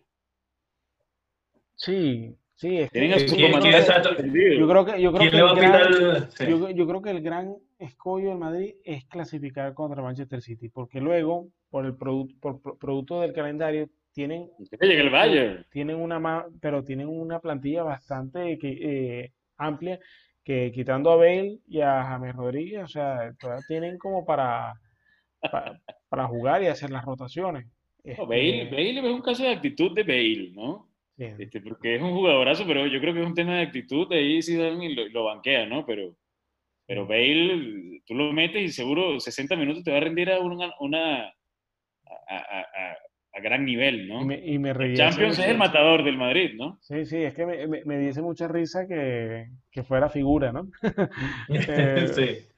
[1.76, 4.54] Sí, sí, es tienen a su suspendido.
[4.54, 8.30] Yo creo que, yo creo que el gran, yo, yo, creo que el gran escollo
[8.30, 13.32] del Madrid es clasificar contra Manchester City, porque luego, por el producto, por producto del
[13.32, 15.66] calendario, tienen, el Bayern.
[15.70, 19.98] tienen una pero tienen una plantilla bastante eh, amplia
[20.44, 24.74] que quitando a Bale y a James Rodríguez, o sea, todavía tienen como para
[26.08, 27.66] para, jugar y hacer las rotaciones.
[28.04, 30.91] No, Bale, este Bale, es un caso de actitud de Bale, ¿no?
[31.26, 34.18] Este, porque es un jugadorazo, pero yo creo que es un tema de actitud, de
[34.18, 35.84] ahí sí lo, lo banquea, ¿no?
[35.86, 36.16] Pero,
[36.86, 40.72] pero Bale, tú lo metes y seguro 60 minutos te va a rendir a una,
[40.80, 42.60] una a, a,
[43.34, 44.22] a, gran nivel, ¿no?
[44.32, 46.78] Y me, Champions es el matador del Madrid, ¿no?
[46.82, 50.68] Sí, sí, es que me, me, me dice mucha risa que, que fuera figura, ¿no?
[51.48, 52.48] eh, sí.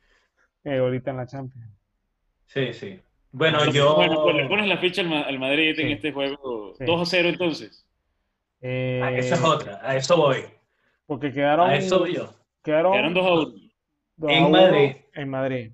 [0.65, 1.71] Eh, ahorita en la Champions.
[2.47, 3.01] Sí, sí.
[3.35, 3.97] Bueno, yo.
[3.97, 6.75] Bueno, pues le pones la ficha al, Madrid en este juego.
[6.79, 7.84] 2 a 0 entonces.
[8.67, 9.01] Eh...
[9.03, 10.45] Ah, esa es otra, a eso voy.
[11.07, 11.69] Porque quedaron.
[11.69, 12.35] A eso voy yo.
[12.63, 14.31] Quedaron, quedaron 2 a 1.
[14.31, 14.97] En Madrid.
[15.13, 15.73] En Madrid.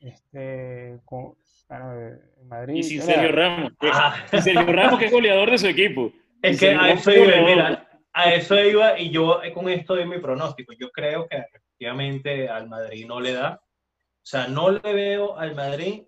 [0.00, 0.98] Este.
[1.04, 1.34] Con,
[1.68, 1.92] bueno,
[2.40, 2.74] en Madrid.
[2.76, 3.72] Y sin Sergio Ramos.
[3.82, 4.16] Ah.
[4.42, 6.10] Sergio Ramos, que es goleador de su equipo.
[6.40, 10.18] Es que a eso iba, mira, a eso iba y yo con esto doy mi
[10.18, 10.72] pronóstico.
[10.72, 13.60] Yo creo que efectivamente al Madrid no le da
[14.28, 16.02] o sea, no le veo al Madrid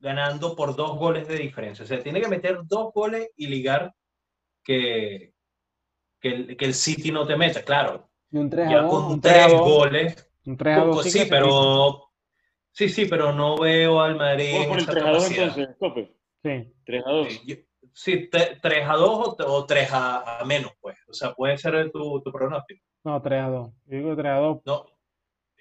[0.00, 1.84] ganando por dos goles de diferencia.
[1.84, 3.94] O sea, tiene que meter dos goles y ligar
[4.66, 5.32] que,
[6.20, 8.10] que, el, que el City no te meta, claro.
[8.32, 10.28] Y un 3 ya con un tres goles.
[10.44, 12.10] Un 3 a 2 sí, sí pero
[12.72, 14.66] sí, sí, pero no veo al Madrid.
[14.66, 16.16] por el 3 a 2 entonces, Cope.
[16.42, 16.74] Sí.
[16.84, 17.28] 3 a 2.
[17.92, 20.98] Sí, 3 a 2 o 3 a, a, menos, pues.
[21.08, 22.84] O sea, puede ser tu, tu pronóstico.
[23.04, 23.70] No, 3 a 2.
[23.86, 24.58] Yo digo 3 a 2.
[24.66, 24.86] No,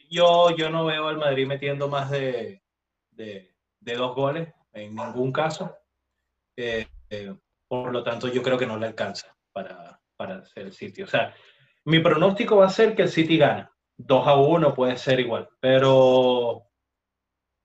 [0.09, 2.61] yo, yo no veo al Madrid metiendo más de,
[3.11, 5.75] de, de dos goles en ningún caso.
[6.57, 7.35] Eh, eh,
[7.67, 11.03] por lo tanto, yo creo que no le alcanza para, para hacer el City.
[11.03, 11.33] O sea,
[11.85, 13.71] mi pronóstico va a ser que el City gana.
[13.97, 16.63] 2 a 1 puede ser igual, pero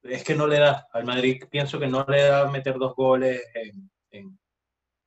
[0.03, 0.87] es que no le da.
[0.93, 4.39] Al Madrid pienso que no le da meter dos goles en, en,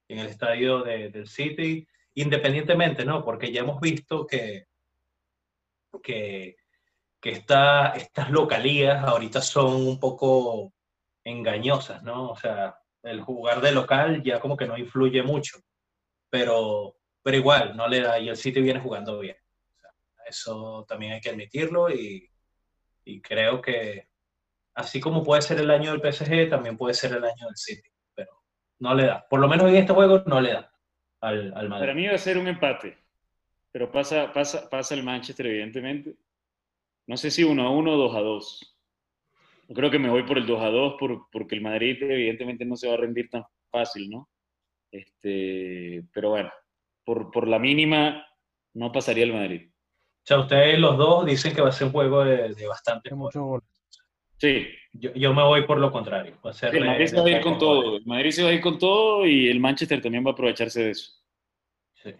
[0.09, 3.23] en el estadio de, del City, independientemente, ¿no?
[3.23, 4.65] Porque ya hemos visto que,
[6.01, 6.57] que
[7.23, 10.73] que estas localías ahorita son un poco
[11.23, 12.31] engañosas, ¿no?
[12.31, 15.60] O sea, el jugar de local ya como que no influye mucho,
[16.30, 19.38] pero, pero igual, no le da, y el City viene jugando bien.
[20.26, 22.30] Eso también hay que admitirlo y,
[23.04, 24.08] y, creo que
[24.74, 27.89] así como puede ser el año del PSG, también puede ser el año del City,
[28.16, 28.32] pero
[28.80, 29.28] no le da.
[29.30, 30.74] Por lo menos en este juego no le da
[31.20, 31.84] al, al Madrid.
[31.84, 32.97] Para mí va a ser un empate,
[33.72, 36.16] pero pasa, pasa, pasa el Manchester, evidentemente
[37.08, 38.72] no sé si 1 a 1 o 2 a 2.
[39.74, 42.63] Yo creo que me voy por el 2 a 2 por, porque el Madrid evidentemente
[42.63, 44.30] no se va a rendir tan fácil, ¿no?
[44.91, 46.51] Este, pero bueno,
[47.03, 48.24] por, por la mínima
[48.76, 49.71] no pasaría el Madrid.
[49.71, 53.15] O sea, ustedes los dos dicen que va a ser un juego de, de bastante
[53.15, 53.67] muchos goles.
[54.38, 54.67] Sí.
[54.91, 56.38] Yo, yo, me voy por lo contrario.
[56.45, 57.97] Va a ser el Madrid se va a ir con todo.
[57.97, 60.84] El Madrid se va a ir con todo y el Manchester también va a aprovecharse
[60.84, 61.13] de eso.
[61.95, 62.13] Sí.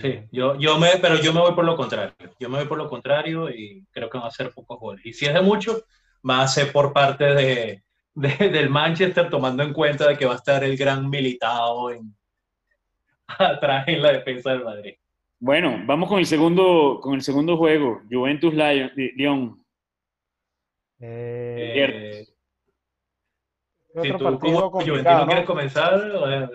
[0.00, 2.14] sí, yo, yo me, pero yo me voy por lo contrario.
[2.38, 5.04] Yo me voy por lo contrario y creo que va a ser pocos goles.
[5.04, 5.82] Y si es de mucho,
[6.28, 7.82] va a ser por parte de,
[8.14, 12.14] de, del Manchester, tomando en cuenta de que va a estar el gran militado en,
[13.26, 14.94] atrás en la defensa del Madrid.
[15.38, 19.64] Bueno, vamos con el segundo, con el segundo juego, Juventus Lyon.
[21.00, 22.24] Eh,
[24.00, 26.48] si tú como Juventino quieres comenzar,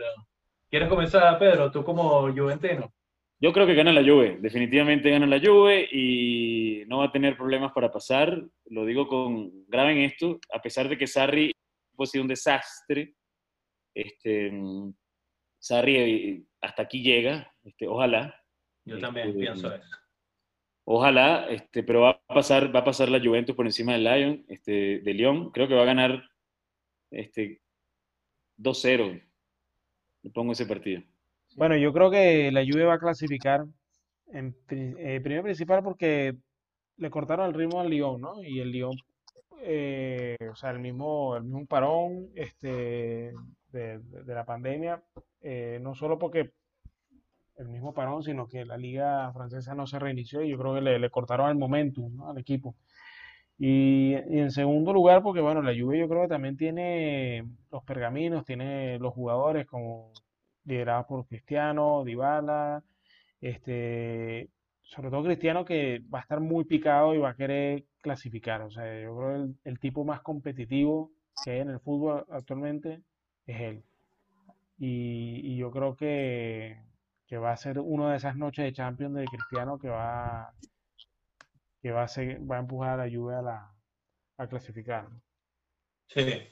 [0.70, 1.70] ¿quieres comenzar, Pedro?
[1.70, 2.92] Tú como Juventino.
[3.40, 7.38] Yo creo que gana la Juve, definitivamente gana la Juve y no va a tener
[7.38, 8.44] problemas para pasar.
[8.66, 11.52] Lo digo con, graben esto, a pesar de que Sarri
[12.00, 13.14] ha sido un desastre,
[13.94, 14.52] este,
[15.60, 18.36] Sarri eh, hasta aquí llega, este, ojalá.
[18.86, 19.98] Yo también este, pienso eso.
[20.90, 24.46] Ojalá, este, pero va a pasar, va a pasar la Juventus por encima del Lyon,
[24.48, 25.52] este, de Lyon.
[25.52, 26.24] Creo que va a ganar
[27.12, 27.62] este,
[28.58, 29.22] 2-0.
[30.24, 31.04] Le pongo ese partido.
[31.58, 33.66] Bueno, yo creo que la Juve va a clasificar
[34.32, 36.38] en eh, primero principal porque
[36.98, 38.44] le cortaron el ritmo al Lyon, ¿no?
[38.44, 38.96] Y el Lyon,
[39.64, 43.34] eh, o sea, el mismo, el mismo parón este,
[43.72, 45.02] de, la pandemia,
[45.42, 46.52] eh, no solo porque
[47.56, 50.82] el mismo parón, sino que la liga francesa no se reinició y yo creo que
[50.82, 52.76] le, cortaron el momentum al equipo.
[53.58, 58.46] Y, en segundo lugar, porque bueno, la Juve yo creo que también tiene los pergaminos,
[58.46, 60.14] tiene los jugadores como
[60.68, 62.84] liderados por Cristiano, Dybala,
[63.42, 64.50] este,
[64.84, 68.62] sobre todo Cristiano que va a estar muy picado y va a querer clasificar.
[68.62, 71.12] O sea, yo creo que el, tipo más competitivo
[71.44, 73.02] que hay en el fútbol actualmente
[73.46, 73.84] es él.
[74.78, 76.80] Y, yo creo que,
[77.26, 80.54] que va a ser una de esas noches de Champions de Cristiano que va,
[81.82, 82.08] que va, a,
[82.50, 83.72] va a empujar a la Juve a, la,
[84.38, 85.08] a clasificar.
[86.08, 86.48] Sí,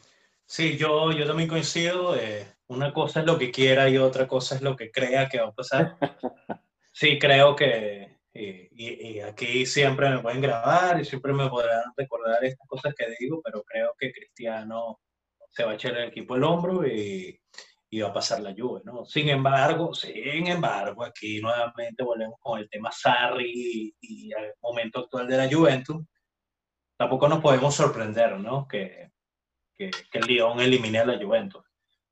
[0.46, 2.16] sí yo, yo también coincido.
[2.16, 5.40] Eh, una cosa es lo que quiera y otra cosa es lo que crea que
[5.40, 5.98] va a pasar.
[6.98, 8.70] Sí, creo que, y,
[9.18, 13.42] y, aquí siempre me pueden grabar y siempre me podrán recordar estas cosas que digo,
[13.44, 15.02] pero creo que Cristiano
[15.50, 17.38] se va a echar el equipo el hombro y,
[17.90, 19.06] iba a pasar la lluvia, ¿no?
[19.06, 25.28] Sin embargo, sin embargo, aquí nuevamente volvemos con el tema Sarri y, el momento actual
[25.28, 26.04] de la Juventus.
[26.98, 28.68] Tampoco nos podemos sorprender, ¿no?
[28.68, 29.12] Que,
[29.78, 31.64] que, que el Lyon elimine a la Juventus.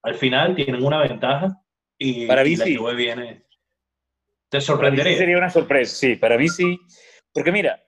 [0.01, 1.57] Al final tienen una ventaja
[1.97, 2.76] y, para mí la sí.
[2.76, 3.45] Juve viene.
[4.49, 5.18] ¿Te sorprendería?
[5.18, 6.78] sería una sorpresa, sí, para mí sí.
[7.34, 7.84] Porque mira,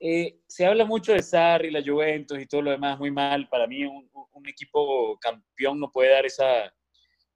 [0.00, 3.48] eh, se habla mucho de Sarri, la Juventus y todo lo demás muy mal.
[3.48, 6.74] Para mí un, un equipo campeón no puede dar esa,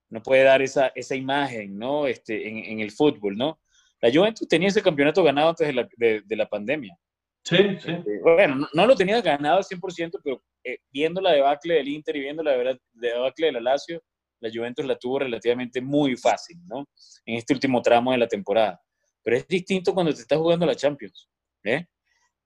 [0.09, 2.07] no puede dar esa, esa imagen, ¿no?
[2.07, 3.61] Este, en, en, el fútbol, ¿no?
[4.01, 6.97] La Juventus tenía ese campeonato ganado antes de la, de, de la pandemia.
[7.45, 7.91] Sí, sí.
[7.91, 11.89] Este, bueno, no, no, lo tenía ganado al 100%, pero eh, viendo la debacle del
[11.89, 12.53] Inter y viendo la
[12.93, 14.03] debacle de la Lazio,
[14.41, 16.87] la Juventus la tuvo relativamente muy fácil, ¿no?
[17.27, 18.81] En este último tramo de la temporada.
[19.23, 21.29] Pero es distinto cuando te estás jugando la Champions,
[21.65, 21.87] ¿eh?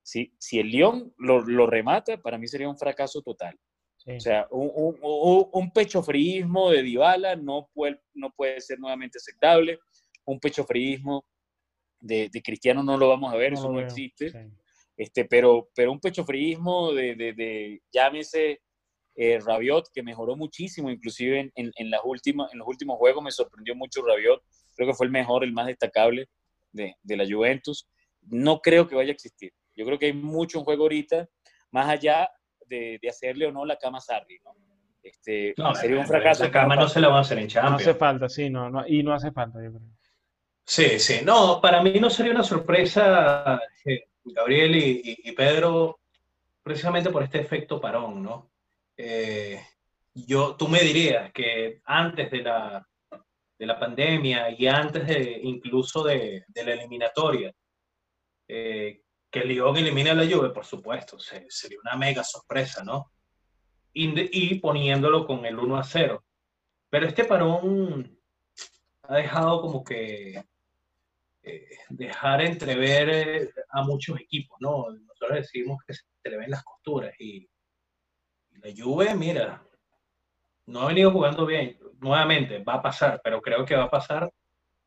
[0.02, 3.56] Si, si el Lyon lo, lo remata, para mí sería un fracaso total.
[3.98, 4.12] Sí.
[4.12, 4.96] O sea, un,
[5.52, 9.78] un, de Dybala no puede, no puede ser nuevamente aceptable.
[10.24, 11.26] Un pecho fríismo
[12.00, 14.30] de, de Cristiano no lo vamos a ver, no eso no existe.
[14.30, 14.38] Sí.
[14.98, 18.60] Este, pero, pero un pecho fríismo de, de, de llámese
[19.14, 23.22] eh, Rabiot, que mejoró muchísimo, inclusive en, en, en, las últimas, en los últimos juegos
[23.22, 24.42] me sorprendió mucho Rabiot.
[24.74, 26.28] Creo que fue el mejor, el más destacable
[26.72, 27.88] de, de la Juventus.
[28.22, 29.52] No creo que vaya a existir.
[29.76, 31.28] Yo creo que hay mucho en juego ahorita,
[31.70, 32.28] más allá
[32.66, 34.52] de, de, hacerle o no la cama a Sarri, ¿no?
[35.00, 36.42] Este, no, sería un fracaso.
[36.44, 37.70] La cama no se la va a hacer en Champions.
[37.70, 39.88] No hace falta, sí, no, no, y no hace falta, yo creo.
[40.64, 46.00] Sí, sí, no, para mí no sería una sorpresa, eh, Gabriel y, Pedro,
[46.62, 48.50] precisamente por este efecto parón, ¿no?
[48.96, 49.60] Eh,
[50.14, 52.86] yo, tú me dirías que antes de la,
[53.58, 57.52] de la pandemia y antes de incluso de, la eliminatoria,
[58.48, 62.82] eh, que el Lyon elimine a la Juve, por supuesto, se, sería una mega sorpresa,
[62.82, 63.12] ¿no?
[63.92, 66.24] Y, y, poniéndolo con el 1 a 0.
[66.90, 68.18] Pero este parón
[69.02, 70.42] ha dejado como que
[71.88, 74.90] dejar entrever eh, a muchos equipos, ¿no?
[74.90, 77.48] Nosotros decimos que se le ven las costuras y,
[78.50, 79.62] y la Juve, mira,
[80.66, 81.78] no ha venido jugando bien.
[82.00, 84.32] Nuevamente, va a pasar, pero creo que va a pasar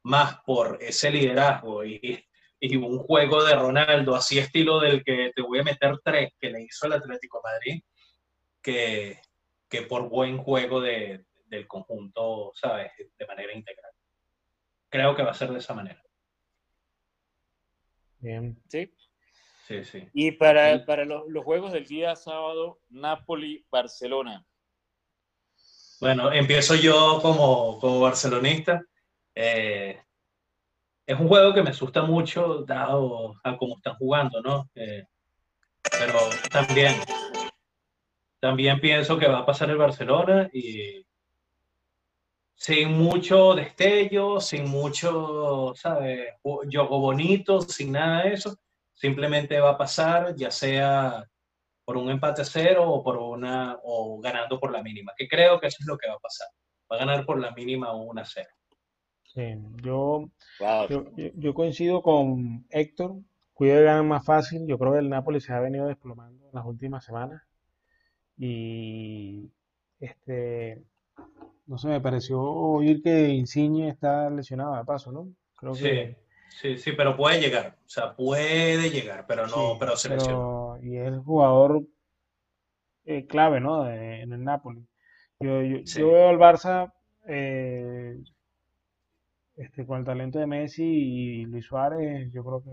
[0.04, 2.24] más por ese liderazgo y,
[2.60, 6.49] y un juego de Ronaldo, así estilo del que te voy a meter tres que
[6.52, 7.84] le hizo el Atlético Madrid,
[8.62, 9.20] que,
[9.68, 12.91] que por buen juego de, del conjunto, ¿sabes?
[13.18, 13.91] De manera integral.
[14.89, 16.01] Creo que va a ser de esa manera.
[18.22, 18.57] Bien.
[18.69, 18.91] Sí,
[19.67, 20.07] Sí, sí.
[20.13, 24.45] Y para, para los, los, juegos del día sábado, Napoli-Barcelona.
[26.01, 28.84] Bueno, empiezo yo como, como barcelonista.
[29.36, 30.01] Eh,
[31.05, 34.69] es un juego que me asusta mucho, dado a cómo están jugando, ¿no?
[34.76, 35.05] Eh,
[35.91, 36.19] pero
[36.51, 36.95] también,
[38.39, 41.05] también pienso que va a pasar el Barcelona y
[42.62, 46.36] sin mucho destello, sin mucho, ¿sabes?
[46.43, 48.55] Juego bonito, sin nada de eso.
[48.93, 51.28] Simplemente va a pasar, ya sea
[51.84, 55.59] por un empate a cero o por una o ganando por la mínima, que creo
[55.59, 56.49] que eso es lo que va a pasar.
[56.91, 58.47] Va a ganar por la mínima o 1 a 0.
[59.24, 60.30] Sí, yo,
[61.16, 63.16] yo, coincido con Héctor.
[63.55, 64.68] Cuidado ganar más fácil.
[64.68, 67.41] Yo creo que el Napoli se ha venido desplomando en las últimas semanas.
[68.38, 69.49] Y
[69.99, 70.84] este
[71.72, 75.30] no sé, me pareció oír que Insigne está lesionado de paso, ¿no?
[75.55, 76.17] Creo sí, que...
[76.49, 77.78] sí, sí, pero puede llegar.
[77.86, 80.09] O sea, puede llegar, pero no, pero se
[80.84, 81.82] Y es el jugador
[83.05, 83.89] eh, clave, ¿no?
[83.89, 84.86] en el Napoli.
[85.39, 86.91] Yo, yo, veo al Barça
[87.26, 88.17] eh,
[89.55, 92.72] este, con el talento de Messi y Luis Suárez, yo creo que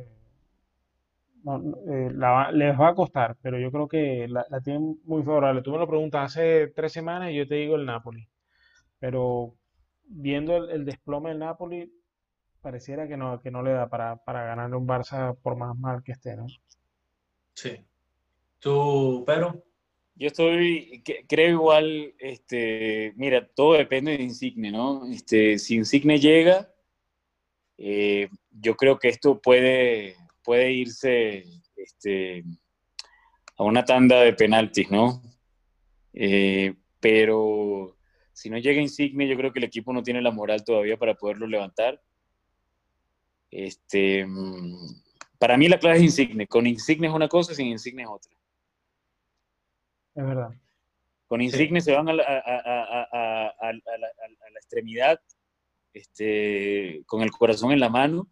[1.93, 2.11] eh,
[2.53, 5.63] les va a costar, pero yo creo que la, la, tienen muy favorable.
[5.63, 8.29] Tú me lo preguntas hace tres semanas y yo te digo el Napoli.
[8.99, 9.57] Pero
[10.05, 11.93] viendo el, desplome del Napoli,
[12.61, 16.03] pareciera que no, que no le da para, para ganar un Barça por más mal
[16.03, 16.47] que esté, ¿no?
[17.55, 17.77] Sí.
[18.59, 19.65] ¿Tú, Pedro?
[20.15, 25.07] Yo estoy, creo igual, este, mira, todo depende de Insigne, ¿no?
[25.09, 26.73] Este, si Insigne llega,
[27.77, 31.45] eh, yo creo que esto puede, puede irse
[31.77, 32.43] este,
[33.57, 35.23] a una tanda de penaltis, ¿no?
[36.13, 37.98] Eh, pero
[38.39, 41.17] si no llega Insigne, yo creo que el equipo no tiene la moral todavía para
[41.17, 42.01] poderlo levantar.
[43.51, 45.03] Este, mm,
[45.41, 46.47] para mí la clave es Insigne.
[46.47, 48.31] Con Insigne es una cosa, sin Insigne es otra.
[50.15, 50.51] Es verdad.
[51.27, 55.21] Con Insigne se van a la, a, la, extremidad,
[55.93, 58.29] este, con el corazón en la mano.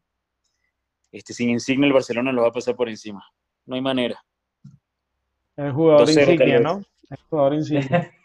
[1.10, 3.26] Este, sin Insigne el Barcelona lo va a pasar por encima.
[3.64, 4.24] No hay manera.
[5.56, 6.84] El jugador insignia, ¿no?
[7.10, 7.54] El jugador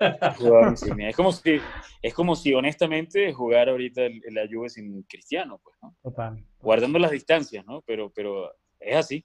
[0.70, 1.08] insignia.
[1.08, 1.60] es como si,
[2.02, 5.96] es como si honestamente jugar ahorita la Juve sin Cristiano, pues, ¿no?
[6.02, 6.44] Total.
[6.60, 7.82] Guardando las distancias, ¿no?
[7.82, 9.24] Pero, pero es así.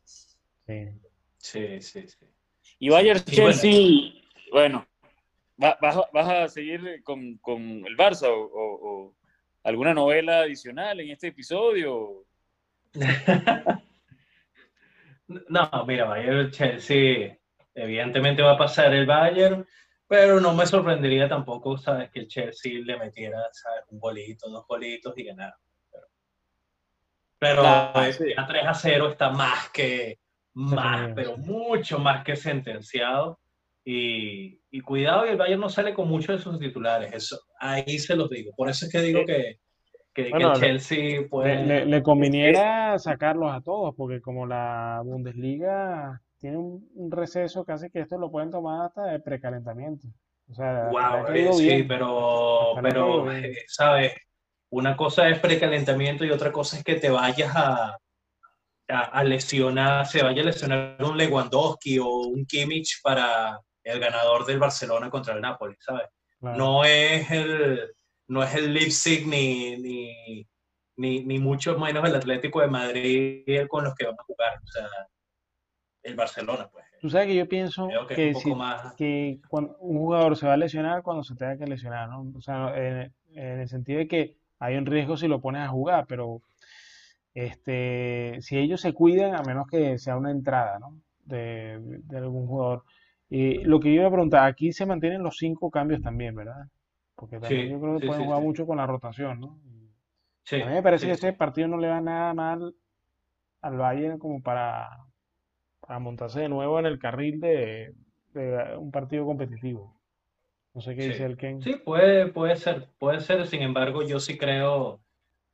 [1.38, 2.07] Sí, sí, sí.
[2.80, 4.13] Y Bayern Chelsea,
[4.51, 4.88] bueno,
[5.57, 7.39] ¿vas, a seguir con,
[7.86, 9.15] el Barça o,
[9.63, 12.26] alguna novela adicional en este episodio?
[15.28, 17.38] no, mira, Bayern Chelsea,
[17.76, 19.67] evidentemente va a pasar el Bayern,
[20.12, 22.12] pero no me sorprendería tampoco, ¿sabes?
[22.12, 23.86] Que el Chelsea le metiera, ¿sabes?
[23.91, 25.57] Un bolito, dos bolitos y ganara.
[27.39, 28.38] Pero, a 3
[28.68, 30.20] a 0 está más que,
[30.53, 33.39] más, pero mucho más que sentenciado.
[33.86, 37.14] Y, y, cuidado, y el Bayern no sale con muchos de sus titulares.
[37.14, 38.51] Eso, ahí se los digo.
[38.57, 39.59] Por eso es que digo que,
[40.14, 41.66] que, el Chelsea puede.
[41.66, 48.01] Le, le, conviniera sacarlos a todos, porque como la Bundesliga tiene un, receso casi que
[48.01, 50.07] esto lo pueden tomar hasta de precalentamiento.
[50.49, 54.13] O sea, wow, sí, pero, pero eh, ¿sabes?
[54.71, 57.97] Una cosa es precalentamiento y otra cosa es que te vayas a,
[58.87, 64.59] a, lesionar, se vaya a lesionar un Lewandowski o un Kimmich para el ganador del
[64.59, 66.07] Barcelona contra el Napoli, ¿sabes?
[66.41, 67.93] No es el
[68.27, 70.47] no es el Leipzig ni, ni,
[70.95, 74.53] ni, ni, mucho menos el Atlético de Madrid con los que vamos a jugar.
[74.63, 74.87] O sea,
[76.04, 76.86] el Barcelona, pues.
[76.99, 78.34] Tú sabes que yo pienso que,
[78.97, 82.32] que, cuando un jugador se va a lesionar cuando se tenga que lesionar, ¿no?
[82.36, 85.68] O sea, en, en el sentido de que hay un riesgo si lo pones a
[85.68, 86.41] jugar, pero
[87.34, 90.99] este, si ellos se cuidan, a menos que sea una entrada ¿no?
[91.26, 92.84] de, de algún jugador.
[93.30, 96.68] Y lo que yo iba a preguntar, aquí se mantienen los cinco cambios también, ¿verdad?
[97.16, 99.60] Porque también yo creo que pueden jugar mucho con la rotación, ¿no?
[100.52, 102.76] a mí me parece que este partido no le va nada mal
[103.62, 104.89] al Bayern como para,
[105.91, 107.93] para montarse de nuevo en el carril de,
[108.33, 109.99] de un partido competitivo.
[110.73, 111.61] No sé qué dice el Ken.
[111.61, 113.45] Sí, puede, puede ser, puede ser.
[113.45, 115.01] Sin embargo, yo sí creo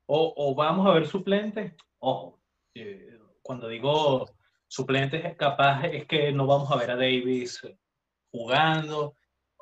[0.05, 2.39] o, vamos a ver suplentes, ojo,
[2.75, 4.29] eh, cuando digo
[4.67, 7.67] suplentes capaz es que no vamos a ver a Davis
[8.29, 9.15] jugando,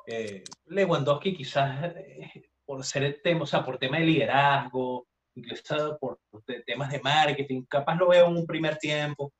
[0.06, 5.06] eh, Lewandowski quizás eh, por ser el tema, o sea, por tema de liderazgo,
[5.36, 6.18] incluso por,
[6.66, 9.32] temas de marketing, capaz lo veo en un primer tiempo,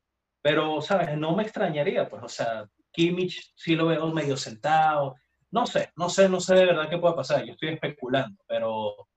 [0.47, 1.19] pero, ¿sabes?
[1.19, 5.17] No me extrañaría, pues, o sea, Kimmich sí lo veo medio sentado,
[5.51, 9.09] no sé, no sé, no sé de verdad qué puede pasar, yo estoy especulando, pero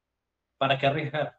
[0.58, 1.38] ¿para qué arriesgar?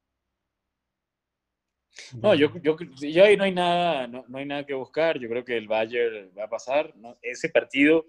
[2.23, 5.19] No, yo, yo, yo ahí no hay nada, no, no, hay nada que buscar.
[5.19, 6.95] Yo creo que el Bayern va a pasar.
[6.97, 7.19] ¿no?
[7.21, 8.07] Ese partido,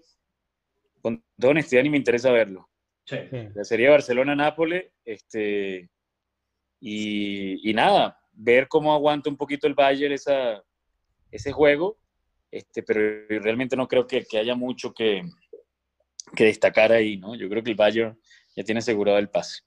[1.00, 2.70] con toda honestidad, ni me interesa verlo.
[3.04, 3.16] Sí.
[3.54, 5.90] La serie Barcelona-Nápoles, este,
[6.78, 10.62] y, y, nada, ver cómo aguanta un poquito el Bayern esa,
[11.32, 11.98] ese juego,
[12.50, 13.00] este, pero
[13.42, 15.22] realmente no creo que, que haya mucho que,
[16.36, 17.34] que, destacar ahí, ¿no?
[17.34, 18.18] Yo creo que el Bayern
[18.54, 19.62] ya tiene asegurado el pase.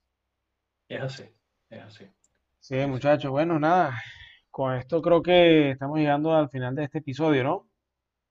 [0.87, 1.23] Es así,
[1.69, 2.05] es así.
[2.59, 4.01] Sí, muchachos, bueno, nada,
[4.51, 7.67] con esto creo que estamos llegando al final de este episodio, ¿no?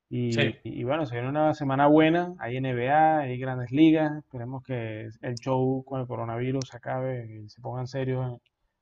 [0.09, 0.31] Y,
[0.63, 5.35] y bueno, se viene una semana buena, hay NBA, hay grandes ligas, esperemos que el
[5.37, 8.39] show con el coronavirus acabe, y se pongan serios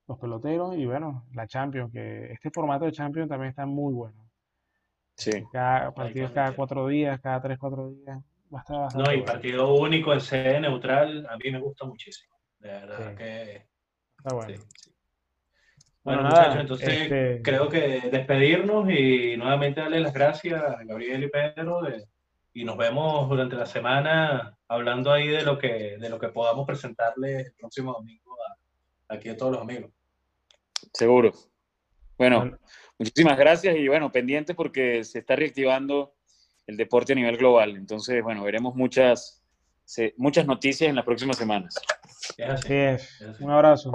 [0.08, 4.31] los peloteros y bueno, la Champions, que este formato de Champions también está muy bueno.
[5.16, 5.30] Sí.
[5.52, 8.18] Cada partido cada cuatro días, cada tres, cuatro días.
[8.94, 12.34] no, y partido único en sede neutral, a mí me gusta muchísimo.
[12.58, 13.66] De verdad que...
[14.18, 14.62] Está bueno.
[16.04, 21.28] Bueno, muchachos, entonces este creo que despedirnos y nuevamente darle las gracias a Gabriel y
[21.28, 21.80] Pedro
[22.52, 26.66] y nos vemos durante la semana hablando ahí de lo que, de lo que podamos
[26.66, 28.36] presentarles el próximo domingo
[29.08, 29.92] aquí a todos los amigos.
[30.92, 31.32] Seguro.
[32.18, 32.58] Bueno,
[33.02, 36.14] muchísimas gracias y bueno, pendiente porque se está reactivando
[36.66, 37.76] el deporte a nivel global.
[37.76, 39.42] Entonces, bueno, veremos muchas,
[40.16, 41.74] muchas noticias en las próximas semanas.
[42.46, 43.20] Así es.
[43.40, 43.92] Un abrazo.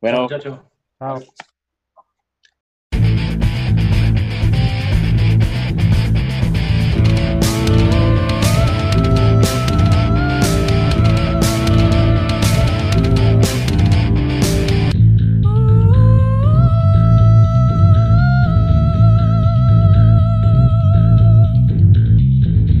[0.00, 0.68] Bueno, chao.
[0.98, 1.20] chao.